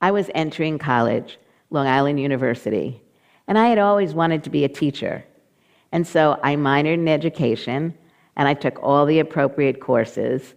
I 0.00 0.10
was 0.10 0.30
entering 0.34 0.78
college, 0.78 1.38
Long 1.70 1.86
Island 1.86 2.20
University, 2.20 3.02
and 3.46 3.58
I 3.58 3.68
had 3.68 3.78
always 3.78 4.14
wanted 4.14 4.44
to 4.44 4.50
be 4.50 4.64
a 4.64 4.68
teacher. 4.68 5.24
And 5.92 6.06
so 6.06 6.38
I 6.42 6.56
minored 6.56 6.94
in 6.94 7.08
education, 7.08 7.94
and 8.36 8.48
I 8.48 8.54
took 8.54 8.82
all 8.82 9.04
the 9.06 9.18
appropriate 9.18 9.80
courses. 9.80 10.54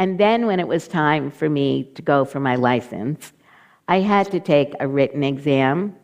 And 0.00 0.18
then, 0.18 0.46
when 0.46 0.60
it 0.60 0.66
was 0.66 0.88
time 0.88 1.30
for 1.30 1.50
me 1.50 1.84
to 1.94 2.00
go 2.00 2.24
for 2.24 2.40
my 2.40 2.56
license, 2.56 3.34
I 3.86 4.00
had 4.00 4.30
to 4.30 4.40
take 4.40 4.72
a 4.80 4.88
written 4.88 5.22
exam, 5.22 5.94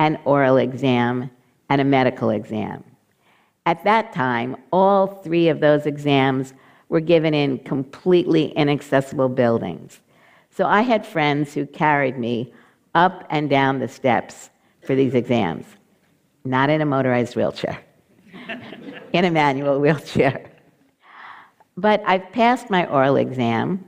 an 0.00 0.18
oral 0.24 0.56
exam, 0.56 1.30
and 1.68 1.80
a 1.80 1.84
medical 1.84 2.30
exam. 2.30 2.82
At 3.64 3.84
that 3.84 4.12
time, 4.12 4.56
all 4.72 5.06
three 5.06 5.48
of 5.48 5.60
those 5.60 5.86
exams 5.86 6.54
were 6.88 6.98
given 6.98 7.34
in 7.34 7.60
completely 7.60 8.46
inaccessible 8.46 9.28
buildings. 9.28 10.00
So 10.50 10.66
I 10.66 10.80
had 10.80 11.06
friends 11.06 11.54
who 11.54 11.66
carried 11.66 12.18
me 12.18 12.52
up 12.96 13.28
and 13.30 13.48
down 13.48 13.78
the 13.78 13.86
steps 13.86 14.50
for 14.84 14.96
these 14.96 15.14
exams, 15.14 15.66
not 16.44 16.68
in 16.68 16.80
a 16.80 16.86
motorized 16.86 17.36
wheelchair, 17.36 17.78
in 19.12 19.24
a 19.24 19.30
manual 19.30 19.78
wheelchair. 19.78 20.50
But 21.76 22.02
I've 22.06 22.32
passed 22.32 22.70
my 22.70 22.86
oral 22.86 23.16
exam. 23.16 23.86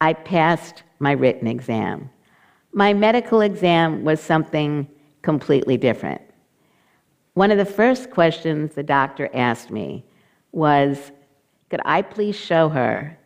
I 0.00 0.14
passed 0.14 0.82
my 0.98 1.12
written 1.12 1.46
exam. 1.46 2.10
My 2.72 2.94
medical 2.94 3.40
exam 3.40 4.04
was 4.04 4.20
something 4.20 4.88
completely 5.22 5.76
different. 5.76 6.22
One 7.34 7.50
of 7.50 7.58
the 7.58 7.64
first 7.64 8.10
questions 8.10 8.74
the 8.74 8.82
doctor 8.82 9.28
asked 9.34 9.70
me 9.70 10.04
was 10.52 11.12
Could 11.68 11.80
I 11.84 12.02
please 12.02 12.36
show 12.36 12.68
her 12.68 13.18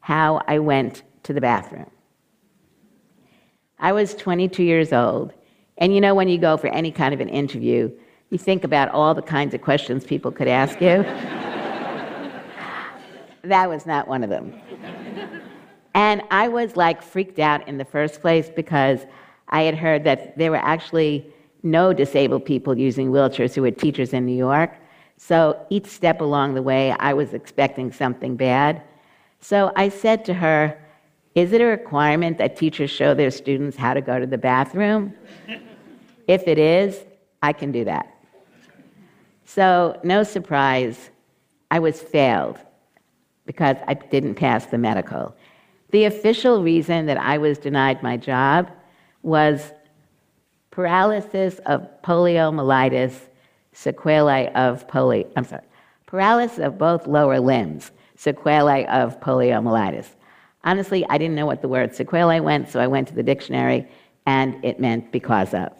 how 0.00 0.42
I 0.46 0.58
went 0.58 1.02
to 1.24 1.32
the 1.32 1.40
bathroom? 1.40 1.90
I 3.78 3.92
was 3.92 4.14
22 4.14 4.62
years 4.62 4.92
old, 4.92 5.32
and 5.78 5.94
you 5.94 6.00
know, 6.00 6.14
when 6.14 6.28
you 6.28 6.38
go 6.38 6.56
for 6.56 6.68
any 6.68 6.92
kind 6.92 7.14
of 7.14 7.20
an 7.20 7.28
interview, 7.28 7.90
you 8.28 8.38
think 8.38 8.62
about 8.62 8.90
all 8.90 9.14
the 9.14 9.22
kinds 9.22 9.54
of 9.54 9.62
questions 9.62 10.04
people 10.04 10.30
could 10.30 10.48
ask 10.48 10.80
you. 10.80 11.04
that 13.42 13.68
was 13.68 13.86
not 13.86 14.08
one 14.08 14.22
of 14.22 14.30
them. 14.30 14.60
And 15.94 16.22
I 16.30 16.48
was 16.48 16.76
like 16.76 17.02
freaked 17.02 17.38
out 17.38 17.66
in 17.66 17.78
the 17.78 17.84
first 17.84 18.20
place 18.20 18.48
because 18.54 19.00
I 19.48 19.62
had 19.62 19.74
heard 19.74 20.04
that 20.04 20.38
there 20.38 20.50
were 20.50 20.56
actually 20.56 21.26
no 21.62 21.92
disabled 21.92 22.44
people 22.44 22.78
using 22.78 23.10
wheelchairs 23.10 23.54
who 23.54 23.62
were 23.62 23.70
teachers 23.70 24.12
in 24.12 24.24
New 24.24 24.36
York. 24.36 24.76
So 25.16 25.66
each 25.68 25.86
step 25.86 26.20
along 26.20 26.54
the 26.54 26.62
way, 26.62 26.92
I 26.92 27.12
was 27.12 27.34
expecting 27.34 27.92
something 27.92 28.36
bad. 28.36 28.82
So 29.40 29.72
I 29.76 29.88
said 29.88 30.24
to 30.26 30.34
her, 30.34 30.78
Is 31.34 31.52
it 31.52 31.60
a 31.60 31.66
requirement 31.66 32.38
that 32.38 32.56
teachers 32.56 32.90
show 32.90 33.14
their 33.14 33.30
students 33.30 33.76
how 33.76 33.94
to 33.94 34.00
go 34.00 34.18
to 34.18 34.26
the 34.26 34.38
bathroom? 34.38 35.14
if 36.26 36.46
it 36.46 36.58
is, 36.58 37.04
I 37.42 37.52
can 37.52 37.72
do 37.72 37.84
that. 37.84 38.14
So, 39.44 39.98
no 40.04 40.22
surprise, 40.22 41.10
I 41.72 41.80
was 41.80 42.00
failed 42.00 42.60
because 43.50 43.78
I 43.88 43.94
didn't 43.94 44.36
pass 44.36 44.66
the 44.66 44.78
medical. 44.78 45.34
The 45.90 46.04
official 46.04 46.62
reason 46.62 47.06
that 47.06 47.16
I 47.16 47.36
was 47.36 47.58
denied 47.58 48.00
my 48.00 48.16
job 48.16 48.70
was 49.22 49.72
paralysis 50.70 51.58
of 51.66 51.84
poliomyelitis, 52.04 53.12
sequelae 53.72 54.52
of 54.54 54.86
polio, 54.86 55.28
I'm 55.34 55.44
sorry, 55.44 55.64
paralysis 56.06 56.60
of 56.60 56.78
both 56.78 57.08
lower 57.08 57.40
limbs, 57.40 57.90
sequelae 58.14 58.86
of 58.86 59.18
poliomyelitis. 59.18 60.06
Honestly, 60.62 61.04
I 61.10 61.18
didn't 61.18 61.34
know 61.34 61.46
what 61.46 61.60
the 61.60 61.66
word 61.66 61.92
sequelae 61.92 62.38
meant, 62.38 62.68
so 62.68 62.78
I 62.78 62.86
went 62.86 63.08
to 63.08 63.14
the 63.14 63.24
dictionary 63.24 63.84
and 64.26 64.64
it 64.64 64.78
meant 64.78 65.10
because 65.10 65.54
of. 65.54 65.72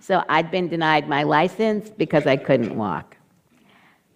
So 0.00 0.22
I'd 0.28 0.50
been 0.50 0.68
denied 0.68 1.08
my 1.08 1.22
license 1.22 1.88
because 1.88 2.26
I 2.26 2.36
couldn't 2.36 2.76
walk. 2.76 3.16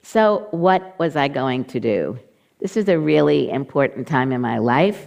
So, 0.03 0.49
what 0.51 0.99
was 0.99 1.17
I 1.17 1.29
going 1.29 1.65
to 1.65 1.81
do? 1.81 2.19
This 2.65 2.79
is 2.79 2.89
a 2.89 2.99
really 2.99 3.51
important 3.51 4.09
time 4.09 4.33
in 4.33 4.41
my 4.41 4.57
life 4.57 5.07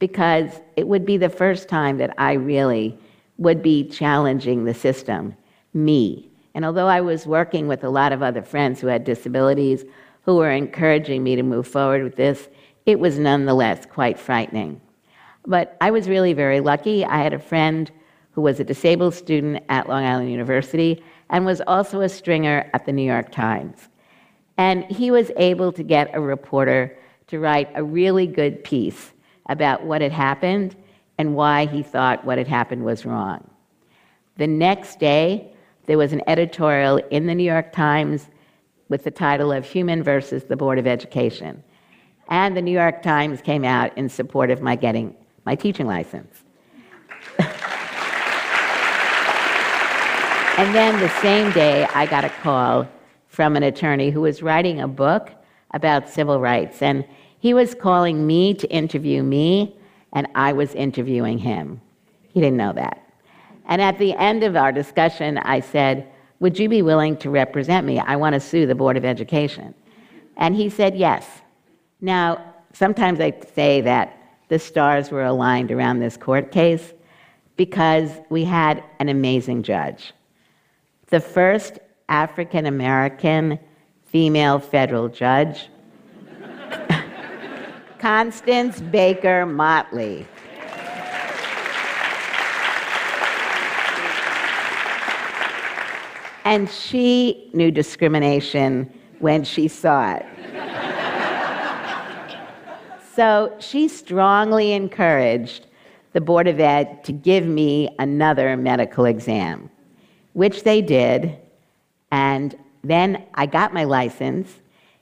because 0.00 0.50
it 0.74 0.88
would 0.88 1.06
be 1.06 1.16
the 1.16 1.28
first 1.28 1.68
time 1.68 1.98
that 1.98 2.12
I 2.18 2.32
really 2.32 2.98
would 3.36 3.62
be 3.62 3.88
challenging 3.88 4.64
the 4.64 4.74
system, 4.74 5.36
me. 5.72 6.28
And 6.56 6.64
although 6.64 6.88
I 6.88 7.00
was 7.00 7.24
working 7.24 7.68
with 7.68 7.84
a 7.84 7.88
lot 7.88 8.12
of 8.12 8.20
other 8.20 8.42
friends 8.42 8.80
who 8.80 8.88
had 8.88 9.04
disabilities 9.04 9.84
who 10.22 10.34
were 10.34 10.50
encouraging 10.50 11.22
me 11.22 11.36
to 11.36 11.44
move 11.44 11.68
forward 11.68 12.02
with 12.02 12.16
this, 12.16 12.48
it 12.84 12.98
was 12.98 13.16
nonetheless 13.16 13.86
quite 13.86 14.18
frightening. 14.18 14.80
But 15.46 15.76
I 15.80 15.92
was 15.92 16.08
really 16.08 16.32
very 16.32 16.58
lucky. 16.58 17.04
I 17.04 17.22
had 17.22 17.32
a 17.32 17.38
friend 17.38 17.92
who 18.32 18.42
was 18.42 18.58
a 18.58 18.64
disabled 18.64 19.14
student 19.14 19.62
at 19.68 19.88
Long 19.88 20.04
Island 20.04 20.32
University 20.32 21.04
and 21.30 21.46
was 21.46 21.62
also 21.68 22.00
a 22.00 22.08
stringer 22.08 22.68
at 22.74 22.86
the 22.86 22.92
New 22.92 23.06
York 23.06 23.30
Times. 23.30 23.88
And 24.58 24.84
he 24.84 25.10
was 25.12 25.30
able 25.36 25.72
to 25.72 25.82
get 25.82 26.10
a 26.12 26.20
reporter 26.20 26.98
to 27.28 27.38
write 27.38 27.70
a 27.74 27.82
really 27.82 28.26
good 28.26 28.62
piece 28.64 29.12
about 29.48 29.84
what 29.84 30.02
had 30.02 30.12
happened 30.12 30.76
and 31.16 31.34
why 31.34 31.66
he 31.66 31.82
thought 31.82 32.24
what 32.24 32.38
had 32.38 32.48
happened 32.48 32.84
was 32.84 33.06
wrong. 33.06 33.48
The 34.36 34.46
next 34.46 34.98
day, 34.98 35.52
there 35.86 35.96
was 35.96 36.12
an 36.12 36.22
editorial 36.26 36.98
in 37.10 37.26
the 37.26 37.34
New 37.34 37.44
York 37.44 37.72
Times 37.72 38.28
with 38.88 39.04
the 39.04 39.10
title 39.10 39.52
of 39.52 39.64
Heumann 39.64 40.02
versus 40.02 40.44
the 40.44 40.56
Board 40.56 40.78
of 40.78 40.86
Education. 40.86 41.62
And 42.28 42.56
the 42.56 42.62
New 42.62 42.72
York 42.72 43.02
Times 43.02 43.40
came 43.40 43.64
out 43.64 43.96
in 43.96 44.08
support 44.08 44.50
of 44.50 44.60
my 44.60 44.76
getting 44.76 45.14
my 45.44 45.54
teaching 45.54 45.86
license. 45.86 46.42
and 50.58 50.74
then 50.74 51.00
the 51.00 51.08
same 51.20 51.52
day, 51.52 51.86
I 51.94 52.06
got 52.06 52.24
a 52.24 52.28
call 52.28 52.86
from 53.38 53.54
an 53.54 53.62
attorney 53.62 54.10
who 54.10 54.20
was 54.20 54.42
writing 54.42 54.80
a 54.80 54.88
book 54.88 55.30
about 55.70 56.08
civil 56.08 56.40
rights. 56.40 56.82
And 56.82 57.04
he 57.38 57.54
was 57.54 57.72
calling 57.72 58.26
me 58.26 58.52
to 58.54 58.66
interview 58.66 59.22
me, 59.22 59.76
and 60.12 60.26
I 60.34 60.52
was 60.52 60.74
interviewing 60.74 61.38
him. 61.38 61.80
He 62.34 62.40
didn't 62.40 62.56
know 62.56 62.72
that. 62.72 63.00
And 63.66 63.80
at 63.80 63.96
the 63.96 64.12
end 64.14 64.42
of 64.42 64.56
our 64.56 64.72
discussion, 64.72 65.38
I 65.38 65.60
said, 65.60 66.08
Would 66.40 66.58
you 66.58 66.68
be 66.68 66.82
willing 66.82 67.16
to 67.18 67.30
represent 67.30 67.86
me? 67.86 68.00
I 68.00 68.16
want 68.16 68.32
to 68.32 68.40
sue 68.40 68.66
the 68.66 68.74
Board 68.74 68.96
of 68.96 69.04
Education. 69.04 69.72
And 70.36 70.56
he 70.56 70.68
said, 70.68 70.96
Yes. 70.96 71.24
Now, 72.00 72.44
sometimes 72.72 73.20
I 73.20 73.34
say 73.54 73.82
that 73.82 74.20
the 74.48 74.58
stars 74.58 75.12
were 75.12 75.22
aligned 75.22 75.70
around 75.70 76.00
this 76.00 76.16
court 76.16 76.50
case 76.50 76.92
because 77.56 78.10
we 78.30 78.42
had 78.42 78.82
an 78.98 79.08
amazing 79.08 79.62
judge. 79.62 80.12
The 81.10 81.20
first 81.20 81.78
African 82.08 82.66
American 82.66 83.58
female 84.06 84.58
federal 84.58 85.08
judge 85.08 85.68
Constance 87.98 88.80
Baker 88.80 89.44
Motley. 89.44 90.26
And 96.44 96.70
she 96.70 97.50
knew 97.52 97.70
discrimination 97.70 98.90
when 99.18 99.44
she 99.44 99.68
saw 99.68 100.14
it. 100.14 100.24
so 103.14 103.54
she 103.58 103.88
strongly 103.88 104.72
encouraged 104.72 105.66
the 106.14 106.20
Board 106.22 106.48
of 106.48 106.58
Ed 106.58 107.04
to 107.04 107.12
give 107.12 107.44
me 107.44 107.94
another 107.98 108.56
medical 108.56 109.04
exam, 109.04 109.68
which 110.32 110.62
they 110.62 110.80
did. 110.80 111.38
And 112.10 112.56
then 112.82 113.24
I 113.34 113.46
got 113.46 113.74
my 113.74 113.84
license 113.84 114.60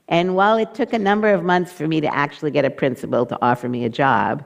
and 0.09 0.35
while 0.35 0.57
it 0.57 0.73
took 0.73 0.93
a 0.93 0.99
number 0.99 1.33
of 1.33 1.43
months 1.43 1.71
for 1.73 1.87
me 1.87 1.99
to 2.01 2.13
actually 2.15 2.51
get 2.51 2.63
a 2.63 2.69
principal 2.69 3.25
to 3.25 3.37
offer 3.41 3.67
me 3.67 3.83
a 3.83 3.89
job, 3.89 4.43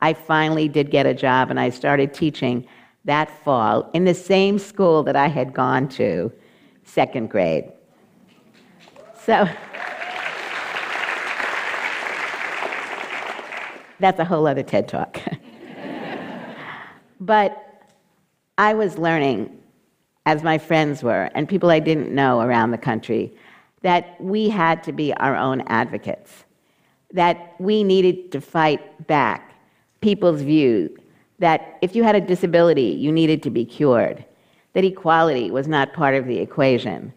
I 0.00 0.12
finally 0.12 0.68
did 0.68 0.90
get 0.90 1.06
a 1.06 1.14
job 1.14 1.50
and 1.50 1.60
I 1.60 1.70
started 1.70 2.12
teaching 2.12 2.66
that 3.04 3.30
fall 3.44 3.90
in 3.94 4.04
the 4.04 4.14
same 4.14 4.58
school 4.58 5.02
that 5.04 5.14
I 5.14 5.28
had 5.28 5.54
gone 5.54 5.88
to, 5.90 6.32
second 6.82 7.30
grade. 7.30 7.70
So 9.24 9.48
that's 14.00 14.18
a 14.18 14.24
whole 14.24 14.46
other 14.46 14.62
TED 14.62 14.88
talk. 14.88 15.20
but 17.20 17.84
I 18.58 18.74
was 18.74 18.98
learning, 18.98 19.56
as 20.26 20.42
my 20.42 20.58
friends 20.58 21.02
were, 21.02 21.30
and 21.34 21.48
people 21.48 21.70
I 21.70 21.80
didn't 21.80 22.14
know 22.14 22.40
around 22.40 22.70
the 22.70 22.78
country, 22.78 23.32
that 23.82 24.18
we 24.20 24.48
had 24.48 24.82
to 24.84 24.92
be 24.92 25.12
our 25.14 25.36
own 25.36 25.60
advocates, 25.66 26.44
that 27.12 27.54
we 27.58 27.84
needed 27.84 28.32
to 28.32 28.40
fight 28.40 29.06
back 29.06 29.54
people's 30.00 30.42
view 30.42 30.96
that 31.38 31.78
if 31.82 31.94
you 31.94 32.02
had 32.02 32.14
a 32.14 32.20
disability, 32.20 32.82
you 32.82 33.12
needed 33.12 33.42
to 33.42 33.50
be 33.50 33.64
cured, 33.64 34.24
that 34.72 34.84
equality 34.84 35.50
was 35.50 35.68
not 35.68 35.92
part 35.92 36.14
of 36.14 36.26
the 36.26 36.38
equation. 36.38 37.12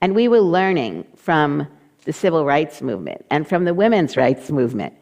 And 0.00 0.14
we 0.14 0.28
were 0.28 0.40
learning 0.40 1.06
from 1.16 1.66
the 2.04 2.12
civil 2.12 2.44
rights 2.44 2.80
movement 2.80 3.24
and 3.30 3.46
from 3.46 3.64
the 3.64 3.74
women's 3.74 4.16
rights 4.16 4.50
movement. 4.50 4.94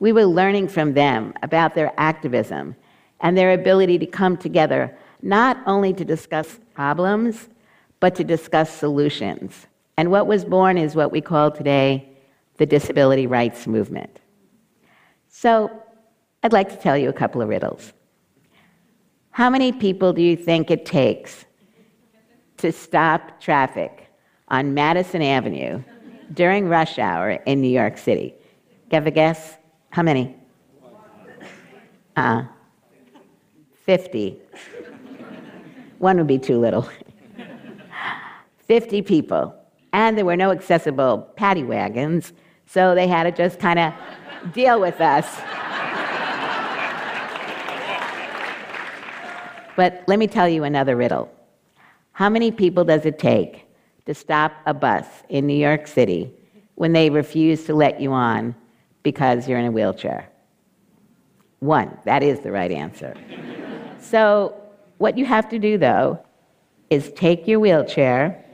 We 0.00 0.12
were 0.12 0.26
learning 0.26 0.68
from 0.68 0.94
them 0.94 1.32
about 1.42 1.74
their 1.74 1.92
activism 1.96 2.76
and 3.20 3.38
their 3.38 3.52
ability 3.52 3.98
to 3.98 4.06
come 4.06 4.36
together 4.36 4.94
not 5.22 5.58
only 5.66 5.92
to 5.94 6.04
discuss 6.04 6.58
problems, 6.74 7.48
but 8.00 8.14
to 8.16 8.24
discuss 8.24 8.70
solutions. 8.70 9.66
And 9.96 10.10
what 10.10 10.26
was 10.26 10.44
born 10.44 10.76
is 10.76 10.96
what 10.96 11.12
we 11.12 11.20
call 11.20 11.50
today 11.50 12.08
the 12.56 12.66
disability 12.66 13.26
rights 13.26 13.66
movement. 13.66 14.20
So 15.28 15.70
I'd 16.42 16.52
like 16.52 16.68
to 16.70 16.76
tell 16.76 16.98
you 16.98 17.08
a 17.08 17.12
couple 17.12 17.40
of 17.40 17.48
riddles. 17.48 17.92
How 19.30 19.48
many 19.48 19.72
people 19.72 20.12
do 20.12 20.20
you 20.20 20.36
think 20.36 20.70
it 20.70 20.84
takes 20.84 21.44
to 22.58 22.72
stop 22.72 23.40
traffic 23.40 24.08
on 24.48 24.74
Madison 24.74 25.22
Avenue 25.22 25.82
during 26.34 26.68
rush 26.68 26.98
hour 26.98 27.30
in 27.30 27.60
New 27.60 27.70
York 27.70 27.96
City? 27.96 28.34
Give 28.90 29.06
a 29.06 29.10
guess? 29.10 29.56
How 29.90 30.02
many? 30.02 30.36
Uh, 32.14 32.44
50. 33.84 34.38
One 36.02 36.16
would 36.16 36.26
be 36.26 36.38
too 36.38 36.58
little. 36.58 36.88
50 38.66 39.02
people 39.02 39.54
and 39.92 40.18
there 40.18 40.24
were 40.24 40.36
no 40.36 40.50
accessible 40.50 41.18
paddy 41.36 41.62
wagons, 41.62 42.32
So 42.66 42.96
they 42.96 43.06
had 43.06 43.22
to 43.22 43.30
just 43.30 43.60
kind 43.60 43.78
of 43.78 43.92
deal 44.52 44.80
with 44.80 45.00
us. 45.00 45.26
But 49.74 50.04
let 50.06 50.18
me 50.18 50.26
tell 50.26 50.46
you 50.46 50.64
another 50.64 50.96
riddle. 50.96 51.32
How 52.12 52.28
many 52.28 52.50
people 52.50 52.84
does 52.84 53.06
it 53.06 53.18
take 53.18 53.64
to 54.04 54.12
stop 54.12 54.52
a 54.66 54.74
bus 54.74 55.06
in 55.30 55.46
New 55.46 55.56
York 55.56 55.86
City 55.86 56.30
when 56.74 56.92
they 56.92 57.08
refuse 57.08 57.64
to 57.64 57.74
let 57.74 57.98
you 57.98 58.12
on 58.12 58.54
because 59.02 59.48
you're 59.48 59.58
in 59.58 59.64
a 59.64 59.70
wheelchair? 59.70 60.28
One. 61.60 61.96
That 62.04 62.22
is 62.22 62.40
the 62.40 62.52
right 62.52 62.70
answer. 62.70 63.16
so, 63.98 64.61
what 65.02 65.18
you 65.18 65.26
have 65.26 65.48
to 65.48 65.58
do, 65.58 65.76
though, 65.78 66.24
is 66.88 67.10
take 67.16 67.48
your 67.48 67.58
wheelchair, 67.58 68.44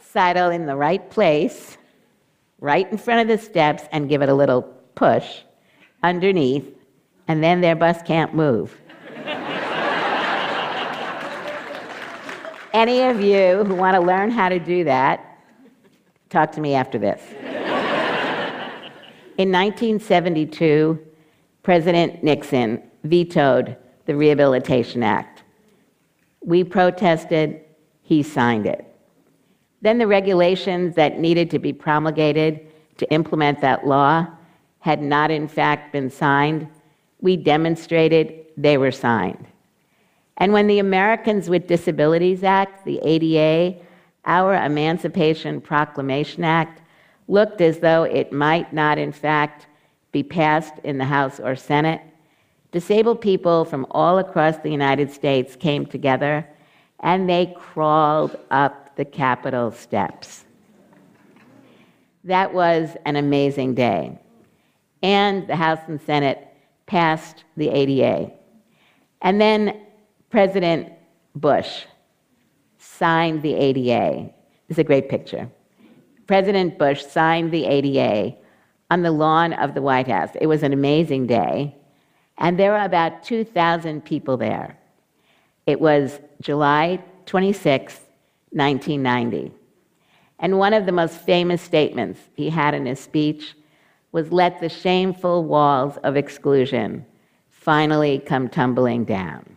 sidle 0.00 0.50
in 0.50 0.66
the 0.66 0.74
right 0.74 1.08
place, 1.08 1.78
right 2.58 2.90
in 2.90 2.98
front 2.98 3.20
of 3.20 3.28
the 3.28 3.38
steps, 3.42 3.84
and 3.92 4.08
give 4.08 4.22
it 4.22 4.28
a 4.28 4.34
little 4.34 4.62
push 4.96 5.42
underneath, 6.02 6.66
and 7.28 7.44
then 7.44 7.60
their 7.60 7.76
bus 7.76 8.02
can't 8.02 8.34
move. 8.34 8.76
Any 12.74 13.02
of 13.02 13.20
you 13.20 13.62
who 13.62 13.76
want 13.76 13.94
to 13.94 14.00
learn 14.00 14.32
how 14.32 14.48
to 14.48 14.58
do 14.58 14.82
that, 14.82 15.38
talk 16.28 16.50
to 16.52 16.60
me 16.60 16.74
after 16.74 16.98
this. 16.98 17.22
In 19.38 19.52
1972, 19.52 20.98
President 21.62 22.24
Nixon 22.24 22.82
vetoed 23.04 23.76
the 24.06 24.16
Rehabilitation 24.16 25.02
Act. 25.02 25.42
We 26.44 26.64
protested, 26.64 27.60
he 28.02 28.22
signed 28.22 28.66
it. 28.66 28.86
Then 29.80 29.98
the 29.98 30.06
regulations 30.06 30.94
that 30.94 31.18
needed 31.18 31.50
to 31.50 31.58
be 31.58 31.72
promulgated 31.72 32.68
to 32.98 33.12
implement 33.12 33.60
that 33.60 33.86
law 33.86 34.26
had 34.78 35.02
not, 35.02 35.30
in 35.30 35.48
fact, 35.48 35.92
been 35.92 36.10
signed. 36.10 36.68
We 37.20 37.36
demonstrated 37.36 38.46
they 38.56 38.78
were 38.78 38.90
signed. 38.90 39.46
And 40.36 40.52
when 40.52 40.66
the 40.66 40.78
Americans 40.78 41.48
with 41.48 41.66
Disabilities 41.66 42.42
Act, 42.42 42.84
the 42.84 43.00
ADA, 43.02 43.78
our 44.24 44.54
Emancipation 44.54 45.60
Proclamation 45.60 46.44
Act, 46.44 46.80
looked 47.28 47.60
as 47.60 47.78
though 47.78 48.04
it 48.04 48.32
might 48.32 48.72
not, 48.72 48.98
in 48.98 49.12
fact, 49.12 49.66
be 50.10 50.22
passed 50.22 50.74
in 50.84 50.98
the 50.98 51.04
House 51.04 51.40
or 51.40 51.56
Senate, 51.56 52.00
disabled 52.72 53.20
people 53.20 53.64
from 53.64 53.86
all 53.90 54.18
across 54.18 54.56
the 54.58 54.70
United 54.70 55.10
States 55.10 55.54
came 55.54 55.86
together 55.86 56.48
and 57.00 57.28
they 57.28 57.54
crawled 57.58 58.36
up 58.50 58.96
the 58.96 59.04
Capitol 59.04 59.70
steps. 59.70 60.44
That 62.24 62.52
was 62.54 62.96
an 63.04 63.16
amazing 63.16 63.74
day. 63.74 64.18
And 65.02 65.46
the 65.48 65.56
House 65.56 65.80
and 65.88 66.00
Senate 66.00 66.48
passed 66.86 67.44
the 67.56 67.68
ADA. 67.68 68.32
And 69.20 69.40
then 69.40 69.80
President 70.30 70.92
Bush 71.34 71.84
signed 72.78 73.42
the 73.42 73.54
ADA. 73.54 74.30
It's 74.68 74.78
a 74.78 74.84
great 74.84 75.08
picture. 75.08 75.50
President 76.26 76.78
Bush 76.78 77.04
signed 77.04 77.52
the 77.52 77.66
ADA 77.66 78.36
on 78.90 79.02
the 79.02 79.10
lawn 79.10 79.52
of 79.54 79.74
the 79.74 79.82
White 79.82 80.08
House. 80.08 80.30
It 80.40 80.46
was 80.46 80.62
an 80.62 80.72
amazing 80.72 81.26
day, 81.26 81.76
and 82.38 82.58
there 82.58 82.72
were 82.72 82.84
about 82.84 83.22
2,000 83.22 84.04
people 84.04 84.36
there. 84.36 84.78
It 85.66 85.80
was 85.80 86.20
July 86.40 87.02
26, 87.26 87.94
1990. 88.50 89.52
And 90.38 90.58
one 90.58 90.74
of 90.74 90.86
the 90.86 90.92
most 90.92 91.18
famous 91.20 91.62
statements 91.62 92.18
he 92.34 92.50
had 92.50 92.74
in 92.74 92.86
his 92.86 92.98
speech 92.98 93.54
was 94.10 94.32
let 94.32 94.60
the 94.60 94.68
shameful 94.68 95.44
walls 95.44 95.96
of 95.98 96.16
exclusion 96.16 97.06
finally 97.48 98.18
come 98.18 98.48
tumbling 98.48 99.04
down. 99.04 99.56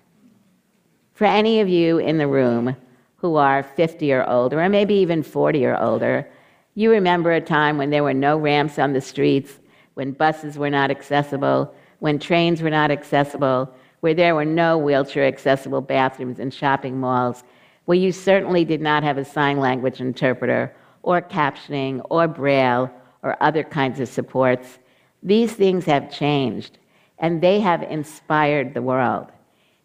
For 1.13 1.25
any 1.25 1.59
of 1.59 1.67
you 1.67 1.97
in 1.97 2.17
the 2.17 2.27
room 2.27 2.75
who 3.17 3.35
are 3.35 3.63
50 3.63 4.13
or 4.13 4.29
older, 4.29 4.61
or 4.61 4.69
maybe 4.69 4.93
even 4.95 5.23
40 5.23 5.65
or 5.65 5.81
older, 5.81 6.29
you 6.75 6.91
remember 6.91 7.31
a 7.31 7.41
time 7.41 7.77
when 7.77 7.89
there 7.89 8.03
were 8.03 8.13
no 8.13 8.37
ramps 8.37 8.77
on 8.77 8.93
the 8.93 9.01
streets, 9.01 9.59
when 9.95 10.11
buses 10.11 10.57
were 10.57 10.69
not 10.69 10.91
accessible, 10.91 11.73
when 12.05 12.19
trains 12.19 12.61
were 12.61 12.69
not 12.69 12.91
accessible, 12.91 13.67
where 14.01 14.13
there 14.13 14.35
were 14.35 14.45
no 14.45 14.77
wheelchair 14.77 15.25
accessible 15.25 15.81
bathrooms 15.81 16.39
in 16.39 16.51
shopping 16.51 16.99
malls, 16.99 17.43
where 17.85 17.97
you 17.97 18.11
certainly 18.11 18.63
did 18.63 18.79
not 18.79 19.01
have 19.01 19.17
a 19.17 19.25
sign 19.25 19.59
language 19.59 19.99
interpreter, 19.99 20.71
or 21.01 21.19
captioning, 21.19 22.05
or 22.11 22.27
braille, 22.27 22.91
or 23.23 23.35
other 23.41 23.63
kinds 23.63 23.99
of 23.99 24.07
supports. 24.07 24.77
These 25.23 25.53
things 25.53 25.83
have 25.85 26.11
changed, 26.11 26.77
and 27.17 27.41
they 27.41 27.59
have 27.59 27.81
inspired 27.81 28.75
the 28.75 28.83
world. 28.83 29.31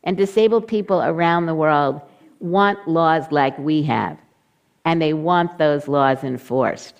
And 0.04 0.14
disabled 0.14 0.68
people 0.68 1.00
around 1.00 1.46
the 1.46 1.54
world 1.54 2.02
want 2.38 2.86
laws 2.86 3.32
like 3.32 3.56
we 3.56 3.82
have, 3.84 4.18
and 4.84 5.00
they 5.00 5.14
want 5.14 5.56
those 5.56 5.88
laws 5.88 6.22
enforced. 6.22 6.96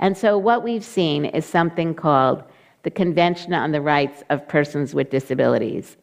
And 0.00 0.18
so, 0.18 0.36
what 0.36 0.64
we've 0.64 0.84
seen 0.84 1.24
is 1.24 1.46
something 1.46 1.94
called 1.94 2.42
the 2.84 2.90
Convention 2.90 3.52
on 3.52 3.72
the 3.72 3.80
Rights 3.80 4.22
of 4.30 4.46
Persons 4.46 4.94
with 4.94 5.10
Disabilities. 5.10 5.96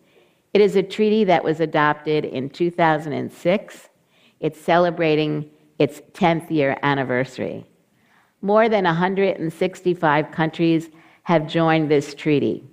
It 0.54 0.62
is 0.62 0.76
a 0.76 0.84
treaty 0.84 1.24
that 1.24 1.44
was 1.44 1.60
adopted 1.60 2.26
in 2.26 2.50
2006. 2.50 3.90
It's 4.40 4.60
celebrating 4.60 5.50
its 5.80 6.02
10th 6.14 6.52
year 6.52 6.78
anniversary. 6.84 7.66
More 8.42 8.68
than 8.68 8.84
165 8.84 10.32
countries 10.32 10.90
have 11.24 11.48
joined 11.48 11.90
this 11.90 12.14
treaty. 12.16 12.64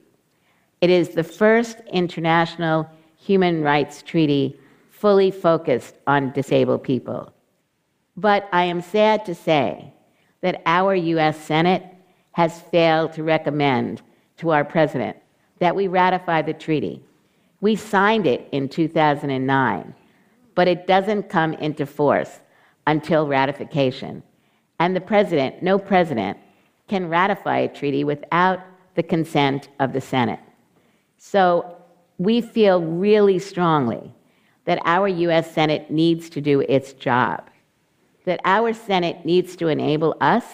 It 0.81 0.91
is 0.91 1.11
the 1.11 1.23
first 1.23 1.81
international 1.93 2.89
human 3.17 3.63
rights 3.63 4.03
treaty 4.03 4.59
fully 4.91 5.31
focused 5.31 5.95
on 6.07 6.33
disabled 6.33 6.83
people. 6.83 7.33
But 8.17 8.49
I 8.53 8.65
am 8.65 8.81
sad 8.81 9.27
to 9.27 9.35
say 9.35 9.93
that 10.41 10.63
our 10.67 10.95
US 10.95 11.37
Senate 11.37 11.85
has 12.39 12.61
failed 12.61 13.13
to 13.13 13.25
recommend 13.25 14.01
to 14.37 14.51
our 14.51 14.65
president 14.65 15.17
that 15.59 15.75
we 15.75 15.89
ratify 15.89 16.41
the 16.41 16.53
treaty. 16.53 17.03
We 17.61 17.75
signed 17.75 18.29
it 18.29 18.49
in 18.53 18.69
2009, 18.69 19.95
but 20.55 20.69
it 20.69 20.87
doesn't 20.87 21.31
come 21.31 21.55
into 21.55 21.85
force 21.85 22.39
until 22.87 23.27
ratification. 23.27 24.23
And 24.79 24.95
the 24.95 25.01
president, 25.01 25.65
no 25.65 25.81
president, 25.81 26.39
can 26.87 27.09
ratify 27.09 27.59
a 27.59 27.75
treaty 27.75 28.05
without 28.05 28.61
the 28.95 29.03
consent 29.03 29.69
of 29.81 29.93
the 29.93 30.01
Senate. 30.01 30.39
So 31.17 31.77
we 32.19 32.41
feel 32.41 32.81
really 32.81 33.41
strongly 33.41 34.15
that 34.65 34.81
our 34.85 35.09
US 35.09 35.53
Senate 35.53 35.91
needs 35.91 36.31
to 36.31 36.41
do 36.41 36.61
its 36.61 36.93
job, 36.93 37.51
that 38.27 38.39
our 38.45 38.73
Senate 38.73 39.25
needs 39.25 39.57
to 39.57 39.67
enable 39.67 40.17
us 40.21 40.45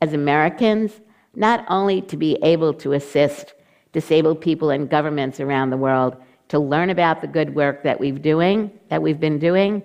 as 0.00 0.14
Americans 0.14 1.02
not 1.38 1.64
only 1.68 2.02
to 2.02 2.16
be 2.16 2.36
able 2.42 2.74
to 2.74 2.92
assist 2.92 3.54
disabled 3.92 4.40
people 4.40 4.70
and 4.70 4.90
governments 4.90 5.40
around 5.40 5.70
the 5.70 5.76
world 5.76 6.16
to 6.48 6.58
learn 6.58 6.90
about 6.90 7.20
the 7.20 7.26
good 7.26 7.54
work 7.54 7.82
that 7.82 7.98
we've 7.98 8.20
doing 8.20 8.70
that 8.88 9.00
we've 9.00 9.20
been 9.20 9.38
doing 9.38 9.82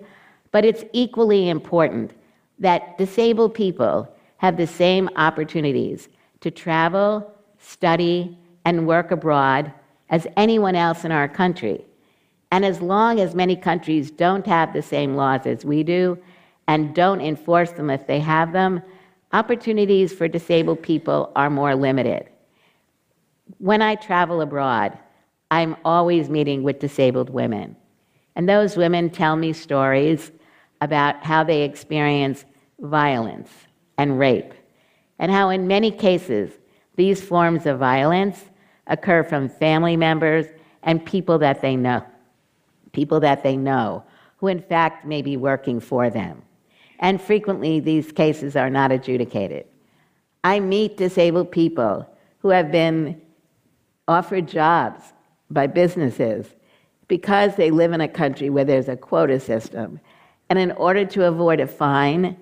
but 0.50 0.64
it's 0.64 0.84
equally 0.92 1.48
important 1.48 2.12
that 2.58 2.96
disabled 2.98 3.54
people 3.54 4.08
have 4.36 4.56
the 4.56 4.66
same 4.66 5.08
opportunities 5.16 6.08
to 6.40 6.50
travel 6.50 7.32
study 7.58 8.38
and 8.64 8.86
work 8.86 9.10
abroad 9.10 9.72
as 10.10 10.26
anyone 10.36 10.76
else 10.76 11.04
in 11.04 11.10
our 11.10 11.28
country. 11.28 11.84
And 12.50 12.64
as 12.64 12.80
long 12.80 13.18
as 13.18 13.34
many 13.34 13.56
countries 13.56 14.10
don't 14.10 14.46
have 14.46 14.72
the 14.72 14.82
same 14.82 15.16
laws 15.16 15.46
as 15.46 15.64
we 15.64 15.82
do 15.82 16.18
and 16.68 16.94
don't 16.94 17.20
enforce 17.20 17.72
them 17.72 17.90
if 17.90 18.06
they 18.06 18.20
have 18.20 18.52
them, 18.52 18.82
opportunities 19.34 20.12
for 20.12 20.28
disabled 20.28 20.80
people 20.80 21.32
are 21.34 21.50
more 21.50 21.74
limited. 21.74 22.28
When 23.58 23.82
I 23.82 23.96
travel 23.96 24.40
abroad, 24.40 24.96
I'm 25.50 25.76
always 25.84 26.30
meeting 26.30 26.62
with 26.62 26.78
disabled 26.78 27.30
women. 27.30 27.76
And 28.36 28.48
those 28.48 28.76
women 28.76 29.10
tell 29.10 29.34
me 29.34 29.52
stories 29.52 30.30
about 30.80 31.24
how 31.24 31.42
they 31.42 31.62
experience 31.62 32.44
violence 32.78 33.50
and 33.98 34.18
rape, 34.18 34.54
and 35.18 35.32
how, 35.32 35.50
in 35.50 35.66
many 35.66 35.90
cases, 35.90 36.52
these 36.94 37.20
forms 37.20 37.66
of 37.66 37.80
violence 37.80 38.44
occur 38.86 39.24
from 39.24 39.48
family 39.48 39.96
members 39.96 40.46
and 40.84 41.04
people 41.04 41.38
that 41.38 41.60
they 41.60 41.74
know, 41.74 42.04
people 42.92 43.18
that 43.18 43.42
they 43.42 43.56
know, 43.56 44.04
who 44.36 44.46
in 44.46 44.60
fact 44.60 45.04
may 45.04 45.22
be 45.22 45.36
working 45.36 45.80
for 45.80 46.08
them. 46.08 46.42
And 47.04 47.20
frequently, 47.20 47.80
these 47.80 48.12
cases 48.12 48.56
are 48.56 48.70
not 48.70 48.90
adjudicated. 48.90 49.66
I 50.42 50.58
meet 50.58 50.96
disabled 50.96 51.52
people 51.52 52.08
who 52.38 52.48
have 52.48 52.72
been 52.72 53.20
offered 54.08 54.48
jobs 54.48 55.12
by 55.50 55.66
businesses 55.66 56.46
because 57.06 57.56
they 57.56 57.70
live 57.70 57.92
in 57.92 58.00
a 58.00 58.08
country 58.08 58.48
where 58.48 58.64
there's 58.64 58.88
a 58.88 58.96
quota 58.96 59.38
system. 59.38 60.00
And 60.48 60.58
in 60.58 60.72
order 60.72 61.04
to 61.04 61.26
avoid 61.26 61.60
a 61.60 61.66
fine, 61.66 62.38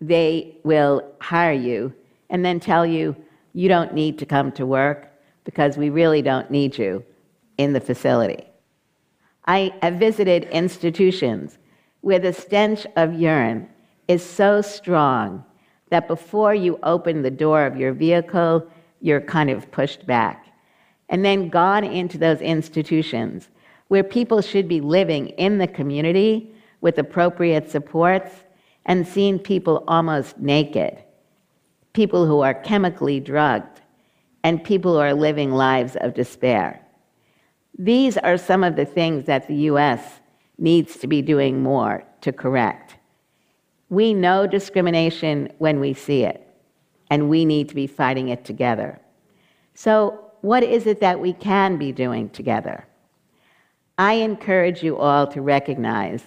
they 0.00 0.56
will 0.62 1.02
hire 1.20 1.52
you 1.52 1.92
and 2.30 2.44
then 2.44 2.60
tell 2.60 2.86
you 2.86 3.16
you 3.52 3.68
don't 3.68 3.94
need 3.94 4.16
to 4.20 4.26
come 4.26 4.52
to 4.52 4.64
work 4.64 5.10
because 5.42 5.76
we 5.76 5.90
really 5.90 6.22
don't 6.22 6.52
need 6.52 6.78
you 6.78 7.04
in 7.56 7.72
the 7.72 7.80
facility. 7.80 8.44
I 9.46 9.74
have 9.82 9.94
visited 9.94 10.44
institutions 10.44 11.58
where 12.02 12.20
the 12.20 12.32
stench 12.32 12.86
of 12.94 13.12
urine 13.12 13.68
is 14.08 14.24
so 14.24 14.60
strong 14.62 15.44
that 15.90 16.08
before 16.08 16.54
you 16.54 16.78
open 16.82 17.22
the 17.22 17.30
door 17.30 17.64
of 17.64 17.76
your 17.76 17.92
vehicle, 17.92 18.66
you're 19.00 19.20
kind 19.20 19.50
of 19.50 19.70
pushed 19.70 20.06
back. 20.06 20.46
And 21.10 21.24
then 21.24 21.48
gone 21.48 21.84
into 21.84 22.18
those 22.18 22.40
institutions 22.40 23.48
where 23.88 24.04
people 24.04 24.42
should 24.42 24.68
be 24.68 24.80
living 24.80 25.28
in 25.30 25.58
the 25.58 25.66
community 25.66 26.54
with 26.80 26.98
appropriate 26.98 27.70
supports 27.70 28.30
and 28.84 29.06
seen 29.06 29.38
people 29.38 29.84
almost 29.88 30.38
naked, 30.38 30.98
people 31.92 32.26
who 32.26 32.40
are 32.40 32.54
chemically 32.54 33.20
drugged, 33.20 33.80
and 34.44 34.62
people 34.62 34.94
who 34.94 34.98
are 34.98 35.14
living 35.14 35.52
lives 35.52 35.96
of 35.96 36.14
despair. 36.14 36.80
These 37.78 38.16
are 38.18 38.38
some 38.38 38.64
of 38.64 38.76
the 38.76 38.84
things 38.84 39.24
that 39.26 39.46
the 39.48 39.56
US 39.72 40.20
needs 40.58 40.96
to 40.98 41.06
be 41.06 41.22
doing 41.22 41.62
more 41.62 42.04
to 42.22 42.32
correct. 42.32 42.87
We 43.90 44.14
know 44.14 44.46
discrimination 44.46 45.52
when 45.58 45.80
we 45.80 45.94
see 45.94 46.24
it, 46.24 46.46
and 47.10 47.30
we 47.30 47.44
need 47.44 47.68
to 47.70 47.74
be 47.74 47.86
fighting 47.86 48.28
it 48.28 48.44
together. 48.44 49.00
So, 49.74 50.24
what 50.40 50.62
is 50.62 50.86
it 50.86 51.00
that 51.00 51.18
we 51.18 51.32
can 51.32 51.78
be 51.78 51.92
doing 51.92 52.30
together? 52.30 52.86
I 53.96 54.14
encourage 54.14 54.82
you 54.82 54.96
all 54.96 55.26
to 55.28 55.40
recognize 55.40 56.22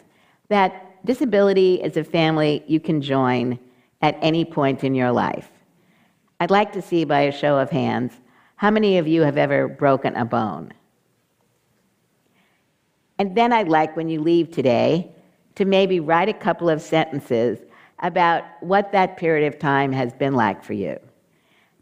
that 0.49 1.05
disability 1.05 1.75
is 1.75 1.95
a 1.95 2.03
family 2.03 2.63
you 2.67 2.79
can 2.79 3.01
join 3.01 3.57
at 4.01 4.17
any 4.21 4.43
point 4.43 4.83
in 4.83 4.93
your 4.93 5.11
life. 5.11 5.49
I'd 6.39 6.51
like 6.51 6.73
to 6.73 6.81
see 6.81 7.05
by 7.05 7.21
a 7.21 7.31
show 7.31 7.57
of 7.57 7.69
hands 7.69 8.13
how 8.55 8.69
many 8.69 8.97
of 8.97 9.07
you 9.07 9.21
have 9.21 9.37
ever 9.37 9.67
broken 9.67 10.15
a 10.15 10.25
bone? 10.25 10.73
And 13.17 13.35
then 13.35 13.53
I'd 13.53 13.67
like, 13.67 13.95
when 13.95 14.09
you 14.09 14.21
leave 14.21 14.51
today, 14.51 15.11
to 15.55 15.65
maybe 15.65 15.99
write 15.99 16.29
a 16.29 16.33
couple 16.33 16.69
of 16.69 16.81
sentences 16.81 17.59
about 17.99 18.43
what 18.61 18.91
that 18.91 19.17
period 19.17 19.51
of 19.51 19.59
time 19.59 19.91
has 19.91 20.13
been 20.13 20.33
like 20.33 20.63
for 20.63 20.73
you. 20.73 20.99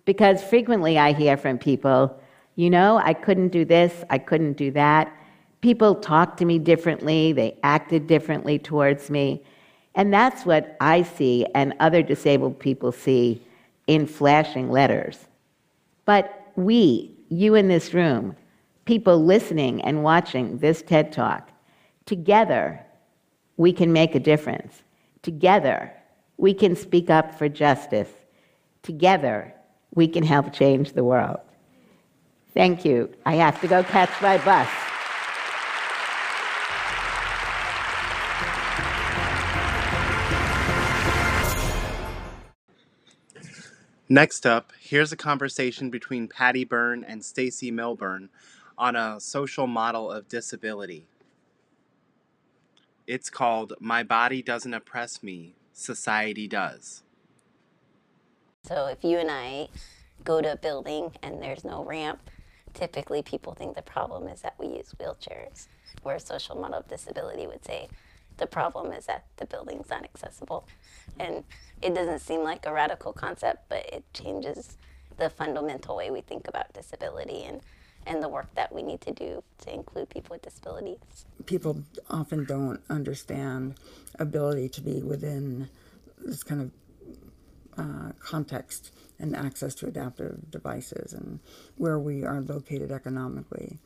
Because 0.05 0.43
frequently 0.43 0.97
I 0.97 1.13
hear 1.13 1.37
from 1.37 1.57
people, 1.57 2.19
you 2.55 2.69
know, 2.69 2.97
I 2.97 3.13
couldn't 3.13 3.49
do 3.49 3.63
this, 3.63 4.03
I 4.09 4.17
couldn't 4.17 4.53
do 4.53 4.71
that. 4.71 5.13
People 5.61 5.95
talked 5.95 6.37
to 6.39 6.45
me 6.45 6.59
differently, 6.59 7.31
they 7.31 7.57
acted 7.63 8.07
differently 8.07 8.59
towards 8.59 9.09
me. 9.09 9.43
And 9.95 10.13
that's 10.13 10.45
what 10.45 10.75
I 10.79 11.03
see 11.03 11.45
and 11.55 11.73
other 11.79 12.01
disabled 12.01 12.59
people 12.59 12.91
see 12.91 13.41
in 13.87 14.05
flashing 14.05 14.69
letters. 14.69 15.27
But 16.05 16.51
we, 16.55 17.15
you 17.29 17.55
in 17.55 17.67
this 17.67 17.93
room, 17.93 18.35
people 18.85 19.23
listening 19.23 19.81
and 19.83 20.03
watching 20.03 20.57
this 20.57 20.81
TED 20.81 21.11
Talk, 21.11 21.49
together 22.05 22.83
we 23.59 23.73
can 23.73 23.91
make 23.91 24.15
a 24.15 24.19
difference. 24.21 24.83
Together 25.21 25.91
we 26.37 26.53
can 26.53 26.77
speak 26.77 27.09
up 27.09 27.37
for 27.37 27.49
justice. 27.49 28.07
Together 28.83 29.53
we 29.93 30.07
can 30.07 30.23
help 30.23 30.53
change 30.53 30.93
the 30.93 31.03
world. 31.03 31.41
Thank 32.53 32.85
you. 32.85 33.13
I 33.25 33.35
have 33.35 33.59
to 33.59 33.67
go 33.67 33.83
catch 33.83 34.09
my 34.21 34.37
bus. 34.37 34.69
Next 44.07 44.45
up, 44.45 44.71
here's 44.79 45.11
a 45.11 45.17
conversation 45.17 45.89
between 45.89 46.29
Patty 46.29 46.63
Berne 46.63 47.03
and 47.03 47.23
Stacey 47.25 47.73
Milbern 47.73 48.29
on 48.77 48.95
a 48.95 49.19
social 49.19 49.67
model 49.67 50.09
of 50.09 50.29
disability. 50.29 51.09
It's 53.09 53.31
called 53.31 53.73
My 53.79 54.03
Body 54.03 54.43
Doesn't 54.43 54.71
Oppress 54.71 55.23
Me, 55.23 55.55
Society 55.73 56.47
Does. 56.47 57.01
So 58.61 58.85
if 58.85 59.03
you 59.03 59.17
and 59.17 59.31
I 59.31 59.69
go 60.23 60.41
to 60.41 60.51
a 60.51 60.55
building 60.55 61.13
and 61.23 61.41
there's 61.41 61.65
no 61.65 61.83
ramp, 61.83 62.19
typically 62.75 63.23
people 63.23 63.55
think 63.55 63.75
the 63.75 63.81
problem 63.81 64.27
is 64.27 64.41
that 64.41 64.53
we 64.59 64.67
use 64.67 64.93
wheelchairs, 64.99 65.69
where 66.03 66.17
a 66.17 66.19
social 66.19 66.55
model 66.55 66.77
of 66.77 66.87
disability 66.87 67.47
would 67.47 67.65
say 67.65 67.87
the 68.37 68.45
problem 68.45 68.93
is 68.93 69.07
that 69.07 69.25
the 69.37 69.47
building's 69.47 69.89
not 69.89 70.03
accessible. 70.03 70.67
And 71.19 71.43
it 71.81 71.95
doesn't 71.95 72.19
seem 72.19 72.43
like 72.43 72.67
a 72.67 72.71
radical 72.71 73.11
concept, 73.11 73.69
but 73.69 73.91
it 73.91 74.03
changes 74.13 74.77
the 75.17 75.31
fundamental 75.31 75.95
way 75.95 76.11
we 76.11 76.21
think 76.21 76.47
about 76.47 76.73
disability 76.73 77.43
and, 77.43 77.61
and 78.05 78.23
the 78.23 78.29
work 78.29 78.53
that 78.55 78.73
we 78.73 78.81
need 78.81 79.01
to 79.01 79.11
do 79.11 79.43
to 79.59 79.73
include 79.73 80.09
people 80.09 80.33
with 80.33 80.41
disabilities. 80.41 81.25
People 81.45 81.83
often 82.09 82.45
don't 82.45 82.81
understand 82.89 83.75
ability 84.17 84.69
to 84.69 84.81
be 84.81 85.01
within 85.01 85.69
this 86.23 86.43
kind 86.43 86.61
of 86.61 86.71
uh, 87.77 88.11
context 88.19 88.91
and 89.19 89.35
access 89.35 89.75
to 89.75 89.87
adaptive 89.87 90.49
devices 90.49 91.13
and 91.13 91.39
where 91.77 91.99
we 91.99 92.23
are 92.23 92.41
located 92.41 92.91
economically. 92.91 93.77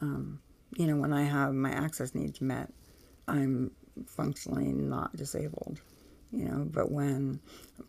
Um, 0.00 0.40
you 0.76 0.86
know, 0.86 0.96
when 0.96 1.12
I 1.12 1.22
have 1.22 1.54
my 1.54 1.70
access 1.70 2.14
needs 2.14 2.40
met, 2.40 2.72
I'm 3.28 3.70
functionally 4.06 4.72
not 4.72 5.16
disabled. 5.16 5.80
You 6.34 6.46
know, 6.46 6.66
but 6.70 6.90
when 6.90 7.40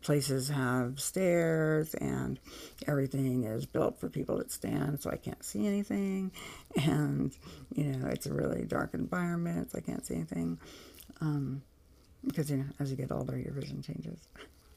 places 0.02 0.50
have 0.50 1.00
stairs 1.00 1.94
and 1.96 2.40
everything 2.88 3.44
is 3.44 3.66
built 3.66 4.00
for 4.00 4.10
people 4.10 4.38
that 4.38 4.52
stand, 4.52 5.02
so 5.02 5.10
I 5.10 5.18
can't 5.18 5.44
see 5.44 5.68
anything, 5.68 6.32
and 6.84 7.36
you 7.74 7.86
know, 7.86 8.08
it's 8.08 8.26
a 8.26 8.34
really 8.34 8.66
dark 8.66 8.94
environment, 8.94 9.72
so 9.72 9.80
I 9.80 9.82
can't 9.82 10.06
see 10.06 10.16
anything. 10.16 10.60
Um, 11.22 11.62
because 12.26 12.50
you 12.50 12.58
know, 12.58 12.66
as 12.80 12.92
you 12.92 12.98
get 12.98 13.12
older, 13.12 13.38
your 13.38 13.54
vision 13.54 13.82
changes. 13.82 14.28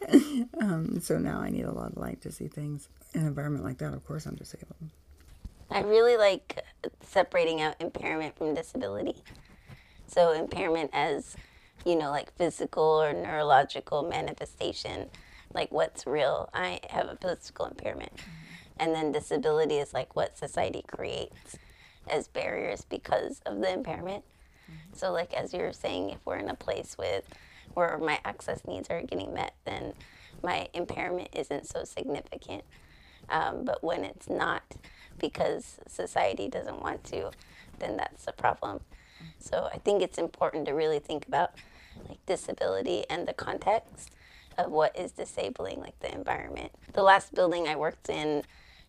um, 0.61 1.01
so 1.01 1.19
now 1.19 1.41
I 1.41 1.51
need 1.51 1.65
a 1.65 1.73
lot 1.73 1.93
of 1.93 1.97
light 1.97 2.21
to 2.23 2.33
see 2.33 2.49
things. 2.49 2.89
In 3.15 3.23
an 3.23 3.27
environment 3.27 3.65
like 3.65 3.79
that, 3.79 3.95
of 3.95 4.05
course, 4.07 4.27
I'm 4.27 4.37
disabled. 4.37 4.91
I 5.71 5.81
really 5.81 6.17
like 6.17 6.65
separating 7.03 7.61
out 7.61 7.77
impairment 7.81 8.37
from 8.37 8.55
disability. 8.55 9.23
So, 10.07 10.33
impairment 10.33 10.91
as, 10.95 11.37
you 11.85 11.97
know, 11.97 12.11
like 12.11 12.37
physical 12.37 12.83
or 12.83 13.13
neurological 13.13 14.03
manifestation, 14.03 15.09
like 15.55 15.71
what's 15.73 16.07
real. 16.07 16.51
I 16.53 16.81
have 16.91 17.09
a 17.09 17.17
physical 17.17 17.67
impairment. 17.67 18.13
And 18.79 18.95
then 18.95 19.13
disability 19.13 19.77
is 19.77 19.93
like 19.93 20.15
what 20.15 20.39
society 20.39 20.85
creates 20.87 21.59
as 22.09 22.29
barriers 22.29 22.85
because 22.89 23.41
of 23.45 23.61
the 23.61 23.73
impairment. 23.73 24.25
So, 24.93 25.13
like 25.13 25.33
as 25.35 25.53
you 25.53 25.61
were 25.61 25.73
saying, 25.73 26.11
if 26.11 26.19
we're 26.25 26.37
in 26.37 26.49
a 26.49 26.55
place 26.55 26.97
with 26.99 27.25
where 27.75 27.99
my 27.99 28.21
access 28.25 28.67
needs 28.67 28.91
are 28.91 29.03
getting 29.03 29.33
met, 29.33 29.55
then 29.65 29.95
my 30.43 30.69
impairment 30.75 31.29
isn't 31.33 31.67
so 31.67 31.85
significant. 31.85 32.65
Um, 33.29 33.65
but 33.65 33.83
when 33.83 34.05
it's 34.05 34.29
not 34.29 34.63
because 35.19 35.79
society 35.87 36.49
doesn't 36.49 36.81
want 36.81 37.05
to, 37.05 37.31
then 37.79 37.97
that's 37.97 38.27
a 38.27 38.33
problem. 38.33 38.81
So 39.39 39.69
I 39.73 39.79
think 39.79 40.03
it's 40.03 40.19
important 40.19 40.67
to 40.67 40.73
really 40.73 40.99
think 40.99 41.27
about 41.27 41.53
like 42.09 42.25
disability 42.27 43.05
and 43.11 43.27
the 43.27 43.33
context 43.33 44.11
of 44.57 44.71
what 44.71 44.99
is 44.99 45.13
disabling, 45.13 45.81
like 45.81 45.99
the 46.01 46.13
environment. 46.13 46.73
The 46.93 47.03
last 47.03 47.35
building 47.35 47.69
I 47.69 47.77
worked 47.77 48.09
in, 48.09 48.43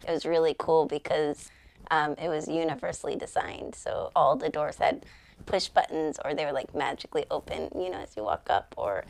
it 0.08 0.12
was 0.12 0.26
really 0.26 0.56
cool 0.58 0.86
because 0.86 1.52
um, 1.92 2.16
it 2.22 2.30
was 2.30 2.48
universally 2.48 3.16
designed. 3.16 3.76
So 3.76 4.12
all 4.16 4.36
the 4.36 4.50
doors 4.50 4.78
had 4.78 5.06
push 5.46 5.70
buttons 5.70 6.20
or 6.24 6.34
they 6.34 6.46
were 6.46 6.52
like 6.52 6.74
magically 6.76 7.26
open, 7.32 7.70
you 7.76 7.90
know, 7.90 8.00
as 8.00 8.16
you 8.16 8.24
walk 8.24 8.48
up, 8.50 8.74
or 8.78 9.06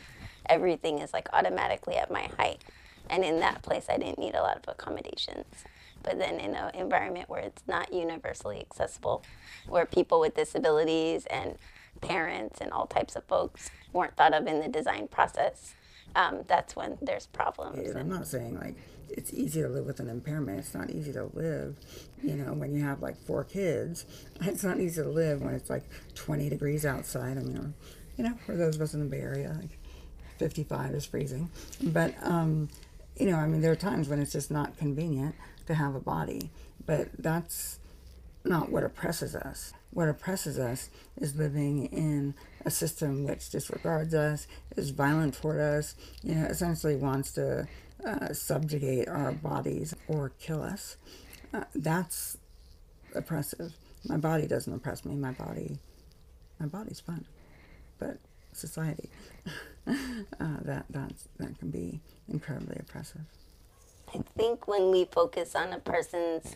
everything 0.47 0.99
is 0.99 1.13
like 1.13 1.27
automatically 1.33 1.95
at 1.95 2.11
my 2.11 2.29
height. 2.37 2.63
And 3.09 3.23
in 3.23 3.39
that 3.39 3.61
place, 3.61 3.87
I 3.89 3.97
didn't 3.97 4.19
need 4.19 4.35
a 4.35 4.41
lot 4.41 4.57
of 4.57 4.63
accommodations. 4.67 5.63
But 6.09 6.17
then 6.17 6.39
in 6.39 6.55
an 6.55 6.73
environment 6.73 7.29
where 7.29 7.41
it's 7.41 7.61
not 7.67 7.93
universally 7.93 8.59
accessible, 8.59 9.23
where 9.67 9.85
people 9.85 10.19
with 10.19 10.33
disabilities 10.33 11.27
and 11.27 11.55
parents 12.01 12.59
and 12.59 12.71
all 12.71 12.87
types 12.87 13.15
of 13.15 13.25
folks 13.25 13.69
weren't 13.93 14.17
thought 14.17 14.33
of 14.33 14.47
in 14.47 14.59
the 14.59 14.67
design 14.67 15.07
process, 15.07 15.75
um, 16.15 16.45
that's 16.47 16.75
when 16.75 16.97
there's 16.99 17.27
problems. 17.27 17.95
I'm 17.95 18.09
not 18.09 18.25
saying 18.25 18.57
like 18.57 18.75
it's 19.07 19.31
easy 19.35 19.61
to 19.61 19.69
live 19.69 19.85
with 19.85 19.99
an 19.99 20.09
impairment. 20.09 20.57
It's 20.57 20.73
not 20.73 20.89
easy 20.89 21.13
to 21.13 21.29
live, 21.33 21.77
you 22.23 22.33
know, 22.33 22.53
when 22.53 22.73
you 22.73 22.83
have 22.83 23.03
like 23.03 23.15
four 23.27 23.43
kids. 23.43 24.07
It's 24.41 24.63
not 24.63 24.79
easy 24.79 25.03
to 25.03 25.09
live 25.09 25.43
when 25.43 25.53
it's 25.53 25.69
like 25.69 25.83
20 26.15 26.49
degrees 26.49 26.87
outside. 26.87 27.37
I 27.37 27.41
mean, 27.41 27.75
you 28.17 28.23
know, 28.23 28.33
for 28.47 28.57
those 28.57 28.77
of 28.77 28.81
us 28.81 28.95
in 28.95 29.01
the 29.01 29.05
Bay 29.05 29.21
Area, 29.21 29.55
like 29.61 29.77
55 30.39 30.89
is 30.95 31.05
freezing. 31.05 31.51
But, 31.83 32.15
um, 32.23 32.69
you 33.15 33.27
know, 33.27 33.35
I 33.35 33.45
mean, 33.45 33.61
there 33.61 33.71
are 33.71 33.75
times 33.75 34.09
when 34.09 34.19
it's 34.19 34.31
just 34.31 34.49
not 34.49 34.75
convenient 34.77 35.35
to 35.69 35.75
have 35.75 35.95
a 35.95 35.99
body. 35.99 36.51
But 36.85 37.09
that's 37.17 37.79
not 38.43 38.71
what 38.71 38.83
oppresses 38.83 39.35
us. 39.35 39.73
What 39.91 40.09
oppresses 40.09 40.59
us 40.59 40.89
is 41.17 41.35
living 41.35 41.85
in 41.85 42.33
a 42.65 42.71
system 42.71 43.25
which 43.25 43.49
disregards 43.49 44.13
us, 44.13 44.47
is 44.75 44.89
violent 44.89 45.35
toward 45.35 45.59
us, 45.59 45.95
you 46.23 46.35
know, 46.35 46.45
essentially 46.45 46.95
wants 46.95 47.31
to 47.33 47.67
uh, 48.05 48.33
subjugate 48.33 49.07
our 49.07 49.31
bodies 49.31 49.93
or 50.07 50.31
kill 50.39 50.61
us. 50.61 50.97
Uh, 51.53 51.63
that's 51.75 52.37
oppressive. 53.15 53.73
My 54.07 54.17
body 54.17 54.47
doesn't 54.47 54.73
oppress 54.73 55.05
me. 55.05 55.15
My 55.15 55.31
body, 55.31 55.77
my 56.59 56.67
body's 56.67 56.99
fine, 56.99 57.25
but 57.99 58.17
society, 58.53 59.09
uh, 59.87 60.57
that 60.61 60.85
that's, 60.89 61.27
that 61.37 61.57
can 61.59 61.69
be 61.69 61.99
incredibly 62.27 62.77
oppressive. 62.79 63.21
I 64.13 64.21
think 64.37 64.67
when 64.67 64.91
we 64.91 65.05
focus 65.05 65.55
on 65.55 65.73
a 65.73 65.79
person's 65.79 66.55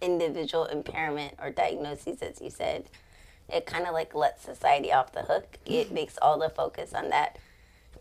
individual 0.00 0.66
impairment 0.66 1.34
or 1.40 1.50
diagnoses, 1.50 2.22
as 2.22 2.40
you 2.40 2.50
said, 2.50 2.84
it 3.48 3.66
kind 3.66 3.86
of 3.86 3.94
like 3.94 4.14
lets 4.14 4.44
society 4.44 4.92
off 4.92 5.12
the 5.12 5.22
hook. 5.22 5.58
It 5.64 5.86
mm-hmm. 5.86 5.94
makes 5.94 6.18
all 6.20 6.38
the 6.38 6.50
focus 6.50 6.92
on 6.94 7.10
that 7.10 7.38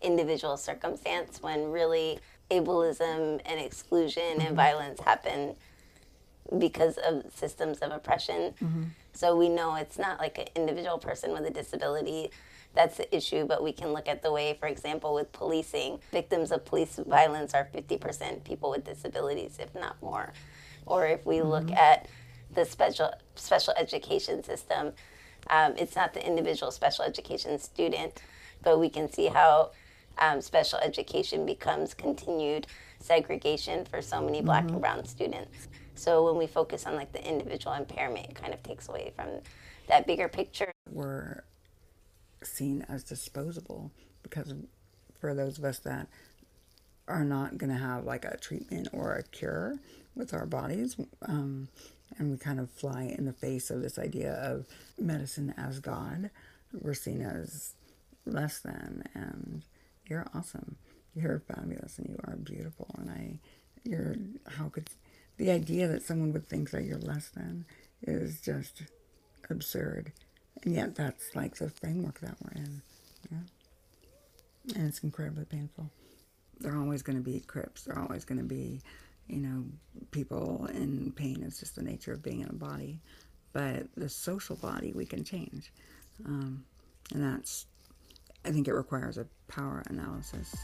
individual 0.01 0.57
circumstance 0.57 1.41
when 1.41 1.71
really 1.71 2.19
ableism 2.51 3.41
and 3.45 3.59
exclusion 3.59 4.23
and 4.23 4.41
mm-hmm. 4.41 4.55
violence 4.55 4.99
happen 5.01 5.55
because 6.59 6.97
of 6.97 7.23
systems 7.33 7.79
of 7.79 7.91
oppression. 7.91 8.53
Mm-hmm. 8.61 8.83
So 9.13 9.35
we 9.35 9.49
know 9.49 9.75
it's 9.75 9.97
not 9.97 10.19
like 10.19 10.37
an 10.37 10.47
individual 10.55 10.97
person 10.97 11.31
with 11.31 11.45
a 11.45 11.49
disability 11.49 12.29
that's 12.73 12.97
the 12.97 13.15
issue, 13.15 13.45
but 13.45 13.63
we 13.63 13.71
can 13.71 13.93
look 13.93 14.07
at 14.07 14.21
the 14.21 14.31
way, 14.31 14.55
for 14.59 14.67
example, 14.67 15.13
with 15.13 15.31
policing, 15.31 15.99
victims 16.11 16.51
of 16.51 16.63
police 16.65 16.99
violence 17.07 17.53
are 17.53 17.67
50% 17.73 18.43
people 18.43 18.69
with 18.69 18.85
disabilities, 18.85 19.57
if 19.59 19.73
not 19.73 20.01
more. 20.01 20.33
Or 20.85 21.07
if 21.07 21.25
we 21.25 21.41
look 21.41 21.71
at 21.71 22.07
the 22.53 22.65
special 22.65 23.11
special 23.35 23.73
education 23.77 24.43
system, 24.43 24.93
um, 25.49 25.73
it's 25.77 25.95
not 25.95 26.13
the 26.13 26.25
individual 26.25 26.71
special 26.71 27.03
education 27.03 27.59
student, 27.59 28.21
but 28.63 28.79
we 28.79 28.89
can 28.89 29.11
see 29.11 29.27
how 29.27 29.71
um, 30.19 30.41
special 30.41 30.79
education 30.79 31.45
becomes 31.45 31.93
continued 31.93 32.67
segregation 32.99 33.85
for 33.85 34.01
so 34.01 34.21
many 34.21 34.41
black 34.41 34.69
and 34.69 34.81
brown 34.81 35.05
students. 35.05 35.67
So 35.95 36.25
when 36.25 36.37
we 36.37 36.47
focus 36.47 36.85
on 36.85 36.95
like 36.95 37.11
the 37.11 37.27
individual 37.27 37.75
impairment, 37.75 38.27
it 38.29 38.35
kind 38.35 38.53
of 38.53 38.61
takes 38.63 38.87
away 38.87 39.11
from 39.15 39.27
that 39.87 40.05
bigger 40.07 40.27
picture. 40.27 40.71
We're 40.91 41.43
seen 42.43 42.85
as 42.87 43.03
disposable 43.03 43.91
because 44.23 44.53
for 45.19 45.33
those 45.33 45.57
of 45.57 45.63
us 45.63 45.79
that 45.79 46.07
are 47.07 47.23
not 47.23 47.57
going 47.57 47.71
to 47.71 47.77
have 47.77 48.03
like 48.03 48.25
a 48.25 48.37
treatment 48.37 48.89
or 48.91 49.13
a 49.13 49.23
cure 49.23 49.79
with 50.15 50.33
our 50.33 50.45
bodies, 50.45 50.97
um, 51.27 51.69
and 52.17 52.31
we 52.31 52.37
kind 52.37 52.59
of 52.59 52.69
fly 52.69 53.13
in 53.17 53.25
the 53.25 53.33
face 53.33 53.69
of 53.69 53.81
this 53.81 53.97
idea 53.99 54.33
of 54.33 54.65
medicine 54.99 55.53
as 55.57 55.79
God, 55.79 56.29
we're 56.73 56.93
seen 56.93 57.21
as 57.21 57.73
less 58.25 58.59
than, 58.59 59.03
and 59.13 59.63
you're 60.05 60.27
awesome, 60.33 60.75
you're 61.15 61.39
fabulous, 61.47 61.97
and 61.97 62.09
you 62.09 62.19
are 62.25 62.35
beautiful, 62.35 62.87
and 62.97 63.09
I, 63.09 63.39
you're 63.83 64.15
how 64.57 64.69
could 64.69 64.89
the 65.37 65.51
idea 65.51 65.87
that 65.87 66.03
someone 66.03 66.33
would 66.33 66.47
think 66.47 66.71
that 66.71 66.83
you're 66.83 66.97
less 66.97 67.29
than 67.29 67.65
is 68.01 68.41
just 68.41 68.83
absurd, 69.49 70.11
and 70.63 70.73
yet 70.73 70.95
that's 70.95 71.35
like 71.35 71.55
the 71.55 71.69
framework 71.69 72.19
that 72.21 72.35
we're 72.41 72.61
in, 72.61 72.81
yeah, 73.31 74.75
and 74.75 74.87
it's 74.87 74.99
incredibly 74.99 75.45
painful. 75.45 75.89
There 76.59 76.73
are 76.73 76.81
always 76.81 77.03
going 77.03 77.17
to 77.17 77.23
be 77.23 77.39
crips. 77.41 77.83
There 77.83 77.95
are 77.95 78.01
always 78.01 78.25
going 78.25 78.39
to 78.39 78.43
be, 78.43 78.81
you 79.27 79.37
know, 79.37 79.65
people 80.11 80.67
in 80.73 81.11
pain. 81.15 81.43
It's 81.45 81.59
just 81.59 81.75
the 81.75 81.83
nature 81.83 82.13
of 82.13 82.23
being 82.23 82.41
in 82.41 82.49
a 82.49 82.53
body. 82.53 82.99
But 83.53 83.87
the 83.95 84.09
social 84.09 84.55
body 84.55 84.91
we 84.93 85.05
can 85.05 85.23
change. 85.23 85.71
Um, 86.25 86.65
and 87.13 87.23
that's, 87.23 87.67
I 88.43 88.51
think 88.51 88.67
it 88.67 88.73
requires 88.73 89.17
a 89.17 89.27
power 89.47 89.83
analysis. 89.87 90.55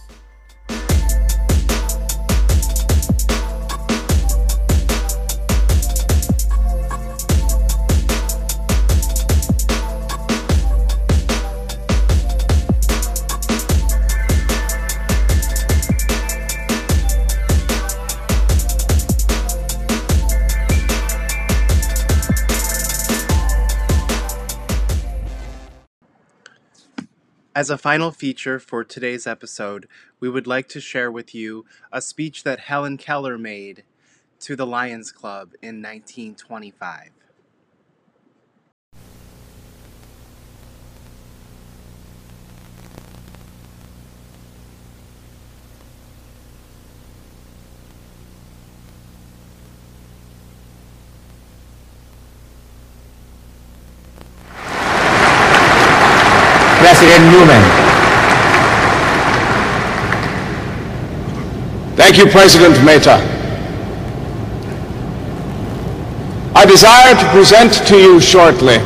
As 27.63 27.69
a 27.69 27.77
final 27.77 28.11
feature 28.11 28.59
for 28.59 28.83
today's 28.83 29.25
episode, 29.25 29.87
we 30.19 30.27
would 30.27 30.47
like 30.47 30.67
to 30.67 30.81
share 30.81 31.09
with 31.09 31.33
you 31.33 31.63
a 31.93 32.01
speech 32.01 32.43
that 32.43 32.59
Helen 32.59 32.97
Keller 32.97 33.37
made 33.37 33.85
to 34.41 34.57
the 34.57 34.67
Lions 34.67 35.13
Club 35.13 35.53
in 35.61 35.81
1925. 35.81 37.11
Newman. 57.19 57.63
Thank 61.95 62.17
you, 62.17 62.25
President 62.27 62.83
Mehta. 62.83 63.17
I 66.55 66.65
desire 66.65 67.13
to 67.15 67.29
present 67.31 67.73
to 67.87 67.97
you 67.97 68.19
shortly 68.21 68.77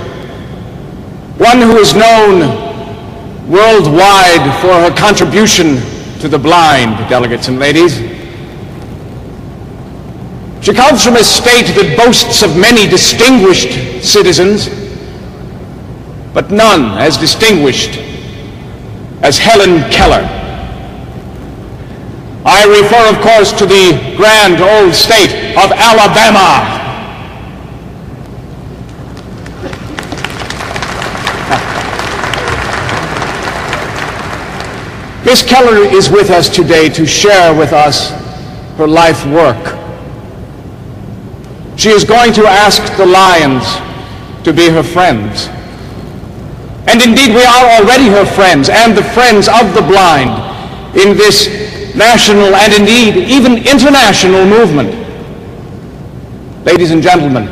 one 1.37 1.61
who 1.61 1.77
is 1.77 1.93
known 1.93 2.65
worldwide 3.49 4.61
for 4.61 4.73
her 4.73 4.93
contribution 4.97 5.75
to 6.19 6.27
the 6.27 6.37
blind, 6.39 6.97
delegates 7.09 7.47
and 7.47 7.59
ladies. 7.59 7.97
She 10.65 10.73
comes 10.73 11.03
from 11.03 11.15
a 11.15 11.23
state 11.23 11.67
that 11.75 11.95
boasts 11.97 12.41
of 12.41 12.57
many 12.57 12.87
distinguished 12.89 14.03
citizens, 14.03 14.69
but 16.33 16.51
none 16.51 16.97
as 16.97 17.15
distinguished 17.15 18.06
as 19.21 19.37
Helen 19.37 19.89
Keller. 19.91 20.25
I 22.45 22.63
refer, 22.65 23.09
of 23.13 23.21
course, 23.21 23.51
to 23.59 23.65
the 23.65 24.15
grand 24.15 24.61
old 24.61 24.95
state 24.95 25.55
of 25.57 25.71
Alabama. 25.71 26.77
Miss 35.25 35.43
Keller 35.43 35.79
is 35.93 36.09
with 36.09 36.29
us 36.29 36.47
today 36.47 36.87
to 36.87 37.05
share 37.05 37.53
with 37.53 37.73
us 37.73 38.11
her 38.77 38.87
life 38.87 39.25
work. 39.25 39.77
She 41.77 41.89
is 41.89 42.05
going 42.05 42.31
to 42.33 42.47
ask 42.47 42.95
the 42.95 43.05
Lions 43.05 43.65
to 44.45 44.53
be 44.53 44.69
her 44.69 44.83
friends. 44.83 45.49
And 46.87 47.01
indeed, 47.01 47.35
we 47.35 47.43
are 47.43 47.81
already 47.81 48.07
her 48.07 48.25
friends 48.25 48.69
and 48.69 48.95
the 48.95 49.03
friends 49.03 49.47
of 49.47 49.73
the 49.73 49.81
blind 49.81 50.31
in 50.95 51.17
this 51.17 51.47
national 51.95 52.55
and 52.55 52.73
indeed 52.73 53.27
even 53.29 53.57
international 53.57 54.45
movement. 54.45 54.91
Ladies 56.65 56.91
and 56.91 57.03
gentlemen, 57.03 57.45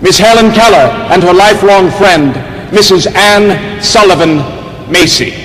Miss 0.00 0.18
Helen 0.18 0.52
Keller 0.52 0.90
and 1.12 1.22
her 1.22 1.32
lifelong 1.32 1.90
friend, 1.90 2.34
Mrs. 2.72 3.06
Anne 3.14 3.82
Sullivan 3.82 4.38
Macy. 4.90 5.43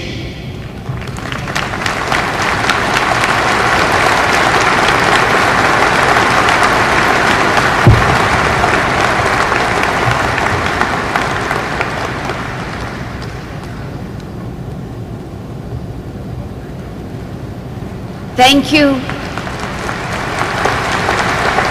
Thank 18.40 18.72
you, 18.72 18.96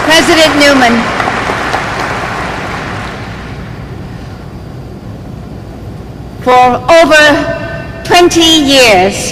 President 0.05 0.53
Newman. 0.61 0.93
For 6.45 6.77
over 6.93 7.23
20 8.05 8.39
years, 8.39 9.31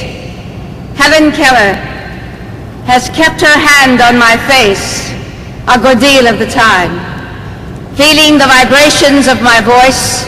Helen 0.97 1.31
Keller 1.31 1.77
has 2.89 3.07
kept 3.09 3.41
her 3.41 3.47
hand 3.47 4.01
on 4.01 4.17
my 4.17 4.35
face 4.49 5.13
a 5.67 5.77
good 5.77 5.99
deal 5.99 6.25
of 6.25 6.39
the 6.39 6.47
time. 6.47 6.97
feeling 7.93 8.39
the 8.39 8.47
vibrations 8.47 9.27
of 9.27 9.43
my 9.43 9.61
voice, 9.61 10.25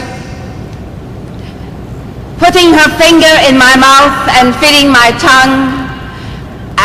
putting 2.38 2.70
her 2.70 2.88
finger 3.02 3.34
in 3.48 3.58
my 3.58 3.74
mouth 3.74 4.28
and 4.38 4.54
feeling 4.62 4.92
my 4.92 5.10
tongue, 5.18 5.79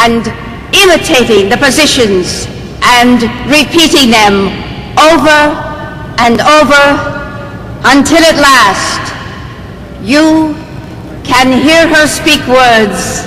and 0.03 0.27
imitating 0.75 1.49
the 1.49 1.57
positions 1.57 2.47
and 2.83 3.23
repeating 3.47 4.11
them 4.11 4.51
over 4.99 5.39
and 6.19 6.41
over 6.41 6.83
until 7.85 8.21
at 8.23 8.37
last 8.37 9.03
you 10.03 10.53
can 11.23 11.51
hear 11.51 11.87
her 11.87 12.05
speak 12.07 12.41
words 12.47 13.25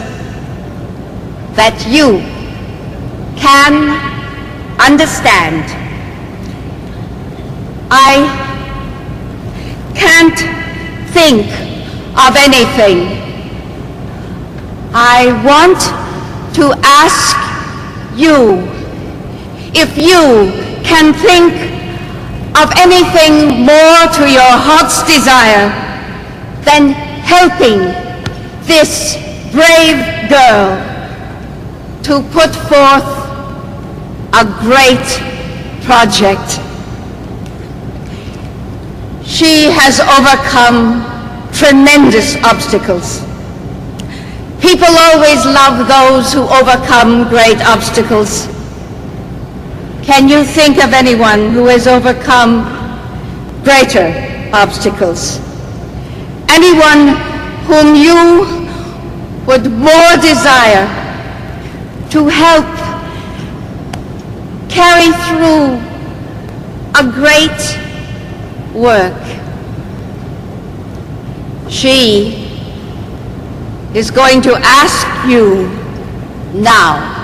that 1.59 1.75
you 1.89 2.23
can 3.37 3.99
understand. 4.79 5.65
I 7.91 8.23
can't 9.95 10.39
think 11.11 11.47
of 12.15 12.37
anything. 12.37 13.19
I 14.95 15.35
want 15.45 15.98
to 16.59 16.75
ask 16.83 17.37
you 18.19 18.67
if 19.79 19.97
you 19.97 20.51
can 20.83 21.15
think 21.15 21.55
of 22.59 22.67
anything 22.77 23.63
more 23.63 24.01
to 24.19 24.27
your 24.27 24.53
heart's 24.67 25.07
desire 25.07 25.71
than 26.67 26.91
helping 27.23 27.79
this 28.67 29.15
brave 29.53 30.03
girl 30.29 30.83
to 32.03 32.27
put 32.35 32.51
forth 32.67 33.07
a 34.35 34.45
great 34.59 35.07
project. 35.87 36.59
She 39.25 39.71
has 39.71 40.01
overcome 40.01 41.07
tremendous 41.53 42.35
obstacles. 42.43 43.28
People 44.61 44.89
always 44.89 45.45
love 45.47 45.87
those 45.87 46.33
who 46.33 46.43
overcome 46.43 47.29
great 47.29 47.61
obstacles. 47.63 48.49
Can 50.03 50.29
you 50.29 50.43
think 50.43 50.83
of 50.83 50.93
anyone 50.93 51.53
who 51.53 51.67
has 51.67 51.87
overcome 51.87 52.65
greater 53.63 54.51
obstacles? 54.53 55.39
Anyone 56.49 57.15
whom 57.69 57.95
you 57.95 58.67
would 59.47 59.71
more 59.71 60.17
desire 60.21 60.89
to 62.11 62.27
help 62.27 62.67
carry 64.69 65.13
through 65.29 65.79
a 66.99 67.05
great 67.13 67.79
work? 68.75 69.23
She 71.71 72.48
is 73.95 74.11
going 74.11 74.43
to 74.43 74.55
ask 74.63 75.07
you 75.29 75.67
now 76.61 77.17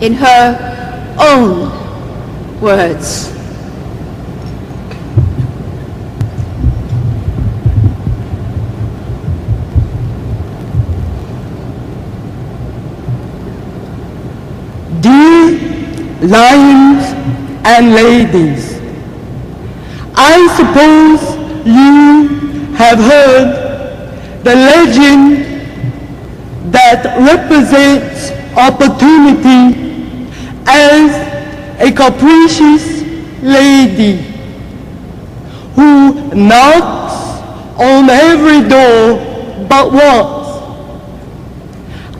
in 0.00 0.12
her 0.12 1.16
own 1.18 2.60
words. 2.60 3.28
Dear 15.00 15.58
lions 16.20 17.04
and 17.64 17.94
ladies, 17.94 18.78
I 20.14 20.46
suppose 20.56 21.36
you 21.66 22.28
have 22.74 22.98
heard 22.98 23.59
the 24.42 24.54
legend 24.54 25.44
that 26.72 27.04
represents 27.20 28.30
opportunity 28.56 29.90
as 30.66 31.10
a 31.80 31.92
capricious 31.92 33.02
lady 33.42 34.16
who 35.74 36.34
knocks 36.34 37.14
on 37.78 38.08
every 38.10 38.68
door 38.68 39.66
but 39.68 39.92
once. 39.92 40.40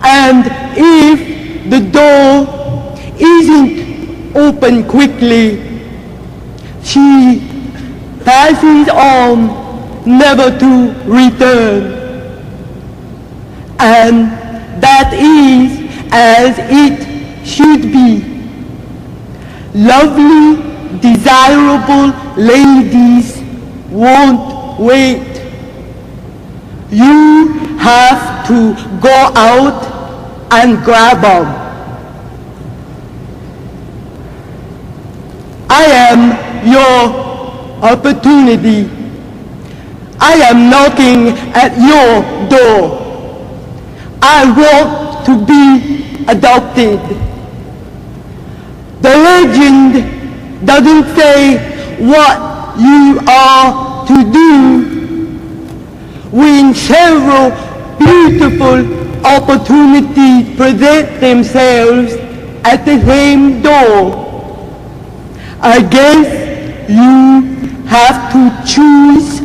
And 0.02 0.44
if 0.76 1.70
the 1.70 1.80
door 1.90 2.96
isn't 3.18 4.36
open 4.36 4.88
quickly, 4.88 5.60
she 6.82 7.42
passes 8.24 8.88
on 8.88 9.60
never 10.06 10.56
to 10.58 10.92
return. 11.04 11.99
And 13.80 14.30
that 14.82 15.12
is 15.14 15.90
as 16.12 16.56
it 16.58 17.46
should 17.46 17.82
be. 17.82 18.22
Lovely, 19.74 20.98
desirable 21.00 22.12
ladies 22.36 23.40
won't 23.88 24.78
wait. 24.78 25.26
You 26.90 27.48
have 27.78 28.46
to 28.48 28.74
go 29.00 29.32
out 29.36 30.50
and 30.52 30.84
grab 30.84 31.22
them. 31.22 31.60
I 35.70 35.84
am 35.84 36.20
your 36.68 37.30
opportunity. 37.82 38.90
I 40.18 40.34
am 40.50 40.68
knocking 40.68 41.28
at 41.54 41.78
your 41.78 42.48
door. 42.50 43.09
I 44.22 44.44
want 44.60 45.26
to 45.26 45.34
be 45.46 46.24
adopted. 46.28 47.00
The 49.00 49.16
legend 49.16 50.66
doesn't 50.66 51.16
say 51.16 51.96
what 51.98 52.78
you 52.78 53.18
are 53.26 54.06
to 54.06 54.32
do 54.32 55.00
when 56.30 56.74
several 56.74 57.50
beautiful 57.98 59.00
opportunities 59.26 60.56
present 60.56 61.20
themselves 61.20 62.12
at 62.64 62.84
the 62.84 63.00
same 63.04 63.62
door. 63.62 64.28
I 65.60 65.82
guess 65.82 66.88
you 66.88 67.42
have 67.86 68.32
to 68.32 68.72
choose 68.72 69.40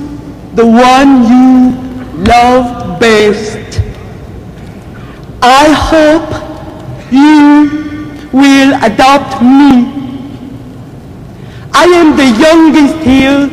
the 0.54 0.66
one 0.66 1.24
you 1.28 2.24
love 2.24 3.00
best. 3.00 3.55
I 5.48 5.70
hope 5.92 6.32
you 7.14 7.70
will 8.34 8.74
adopt 8.84 9.44
me. 9.44 9.94
I 11.72 11.86
am 11.86 12.18
the 12.18 12.26
youngest 12.46 12.96
here, 13.06 13.52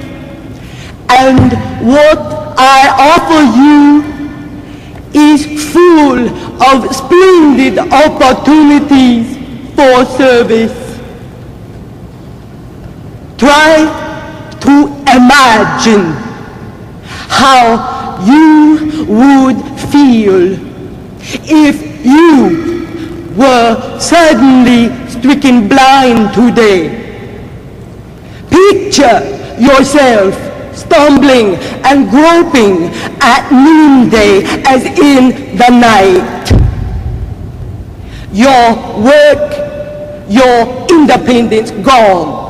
and 1.10 1.52
what 1.86 2.18
I 2.56 2.80
offer 3.12 3.42
you 3.60 4.00
is 5.12 5.44
full 5.70 6.30
of 6.64 6.96
splendid 6.96 7.78
opportunities 7.78 9.36
for 9.76 10.06
service. 10.16 10.98
Try 13.36 13.84
to 14.60 14.74
imagine 15.12 16.12
how 17.28 18.16
you 18.24 19.04
would 19.08 19.60
feel 19.90 20.71
if 21.44 22.04
you 22.04 22.82
were 23.36 23.98
suddenly 23.98 24.90
stricken 25.08 25.68
blind 25.68 26.34
today. 26.34 26.98
Picture 28.50 29.20
yourself 29.58 30.34
stumbling 30.76 31.54
and 31.84 32.10
groping 32.10 32.90
at 33.20 33.50
noonday 33.50 34.42
as 34.66 34.84
in 34.98 35.56
the 35.56 35.68
night. 35.70 36.50
Your 38.32 39.02
work, 39.02 40.28
your 40.28 40.86
independence 40.90 41.70
gone. 41.70 42.40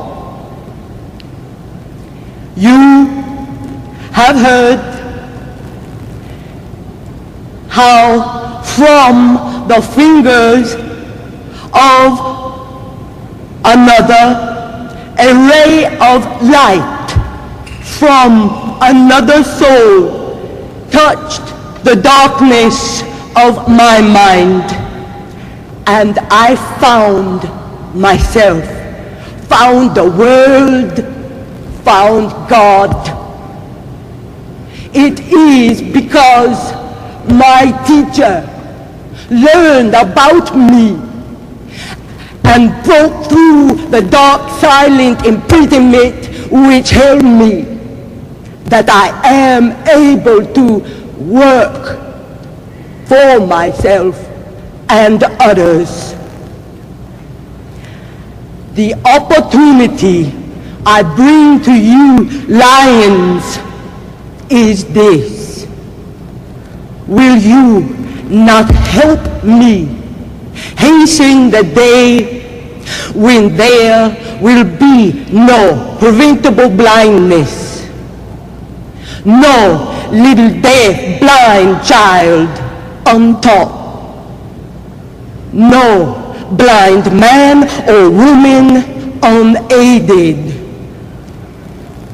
You 2.55 3.07
have 4.11 4.35
heard 4.35 4.79
how 7.69 8.42
from 8.63 9.67
the 9.67 9.81
fingers 9.81 10.73
of 11.73 12.11
another 13.65 14.49
a 15.19 15.33
ray 15.49 15.85
of 16.01 16.25
light 16.41 17.07
from 17.99 18.77
another 18.81 19.43
soul 19.43 20.87
touched 20.89 21.45
the 21.83 21.95
darkness 21.95 23.01
of 23.35 23.67
my 23.67 24.01
mind 24.01 24.63
and 25.85 26.17
I 26.31 26.55
found 26.79 27.43
myself, 27.95 28.63
found 29.47 29.95
the 29.95 30.09
world 30.09 31.13
found 31.83 32.31
God. 32.49 32.93
It 34.93 35.19
is 35.19 35.81
because 35.81 36.73
my 37.27 37.71
teacher 37.85 38.49
learned 39.33 39.95
about 39.95 40.55
me 40.55 40.99
and 42.45 42.83
broke 42.83 43.29
through 43.29 43.87
the 43.89 44.01
dark 44.01 44.49
silent 44.59 45.25
imprisonment 45.25 46.27
which 46.51 46.89
held 46.89 47.23
me 47.23 47.63
that 48.65 48.89
I 48.89 49.07
am 49.27 49.71
able 49.87 50.45
to 50.53 50.77
work 51.17 51.99
for 53.07 53.45
myself 53.45 54.15
and 54.89 55.23
others. 55.39 56.13
The 58.73 58.93
opportunity 59.05 60.33
I 60.85 61.01
bring 61.03 61.61
to 61.63 61.73
you, 61.73 62.29
lions, 62.47 63.57
is 64.49 64.85
this. 64.85 65.67
Will 67.07 67.37
you 67.37 68.02
not 68.29 68.69
help 68.69 69.43
me 69.43 69.85
hasten 70.77 71.49
the 71.49 71.63
day 71.63 72.41
when 73.13 73.55
there 73.55 74.39
will 74.41 74.63
be 74.77 75.25
no 75.31 75.95
preventable 75.99 76.69
blindness, 76.69 77.87
no 79.25 79.89
little 80.11 80.61
deaf 80.61 81.19
blind 81.19 81.85
child 81.85 82.49
untaught, 83.07 84.27
no 85.53 86.19
blind 86.51 87.05
man 87.19 87.63
or 87.89 88.09
woman 88.09 89.19
unaided. 89.23 90.59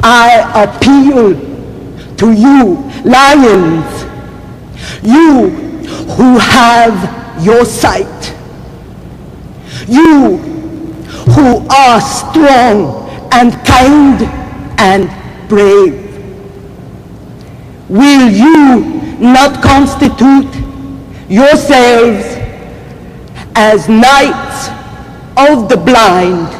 I 0.02 0.64
appeal 0.64 1.34
to 2.18 2.32
you, 2.32 2.92
lions, 3.04 4.06
you 5.04 5.69
who 6.16 6.38
have 6.38 7.44
your 7.44 7.66
sight, 7.66 8.36
you 9.88 10.38
who 11.36 11.68
are 11.70 12.02
strong 12.02 13.08
and 13.32 13.54
kind 13.66 14.22
and 14.80 15.50
brave. 15.50 16.06
Will 17.90 18.30
you 18.30 18.82
not 19.20 19.62
constitute 19.64 20.54
yourselves 21.30 22.26
as 23.56 23.90
knights 23.90 24.70
of 25.38 25.70
the 25.70 25.78
blind 25.78 26.56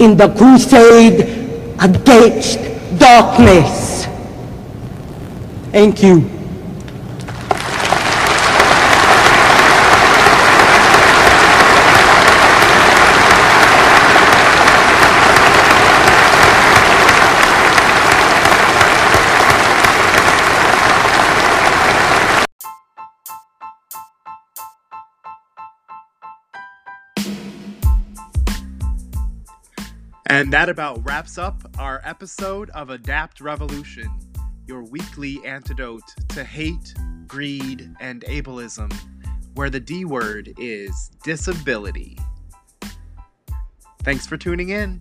in 0.00 0.16
the 0.16 0.28
crusade 0.34 1.20
against 1.80 2.58
darkness? 2.98 4.06
Thank 5.72 6.02
you. 6.02 6.35
And 30.36 30.52
that 30.52 30.68
about 30.68 31.02
wraps 31.02 31.38
up 31.38 31.62
our 31.78 32.02
episode 32.04 32.68
of 32.74 32.90
Adapt 32.90 33.40
Revolution, 33.40 34.10
your 34.66 34.82
weekly 34.82 35.42
antidote 35.46 36.02
to 36.28 36.44
hate, 36.44 36.92
greed, 37.26 37.90
and 38.00 38.20
ableism, 38.24 38.92
where 39.54 39.70
the 39.70 39.80
D 39.80 40.04
word 40.04 40.52
is 40.58 41.10
disability. 41.24 42.18
Thanks 44.02 44.26
for 44.26 44.36
tuning 44.36 44.68
in. 44.68 45.00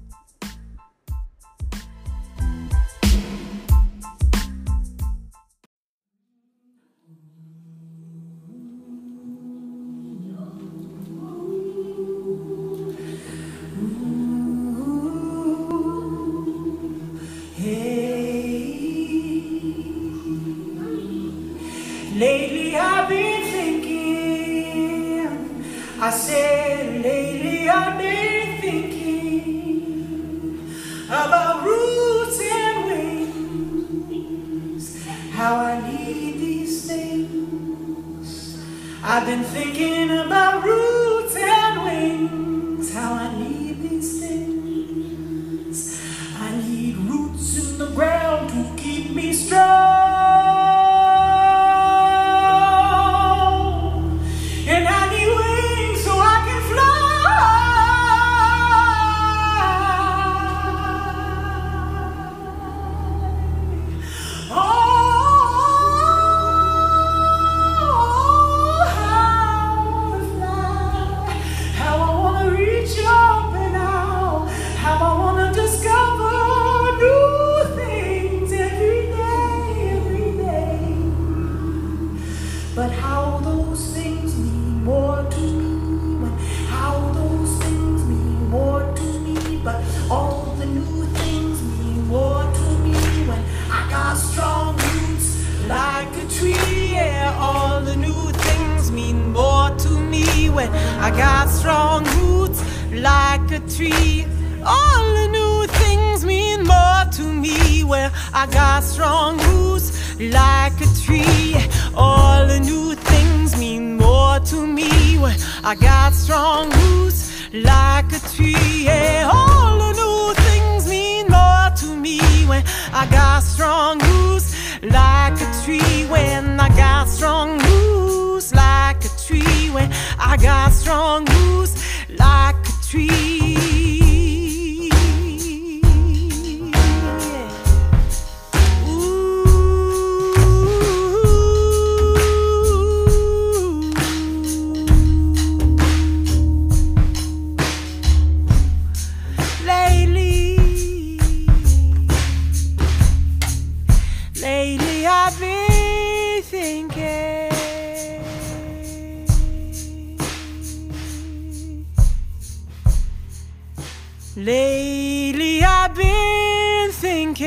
Lately 164.37 165.63
I've 165.63 165.95
been 165.95 166.91
thinking 166.91 167.45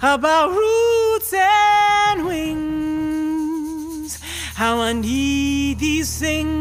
about 0.00 0.50
roots 0.50 1.32
and 1.34 2.24
wings, 2.24 4.20
how 4.54 4.78
I 4.78 4.92
need 4.92 5.80
these 5.80 6.16
things. 6.20 6.52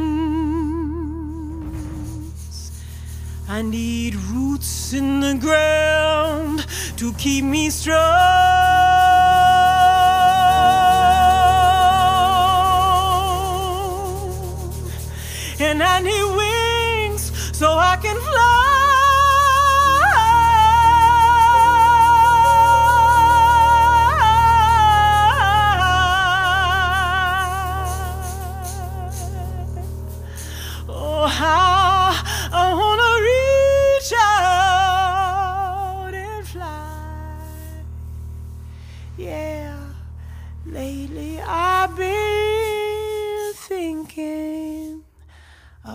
I 3.48 3.62
need 3.62 4.16
roots 4.16 4.94
in 4.94 5.20
the 5.20 5.36
ground 5.36 6.66
to 6.98 7.14
keep 7.14 7.46
me 7.46 7.70
strong. 7.70 9.51
And 16.04 16.36
wings 16.36 17.32
so 17.56 17.74
I 17.74 17.96
can 18.02 18.16
fly. 18.16 18.61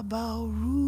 About 0.06 0.46
roots 0.54 0.85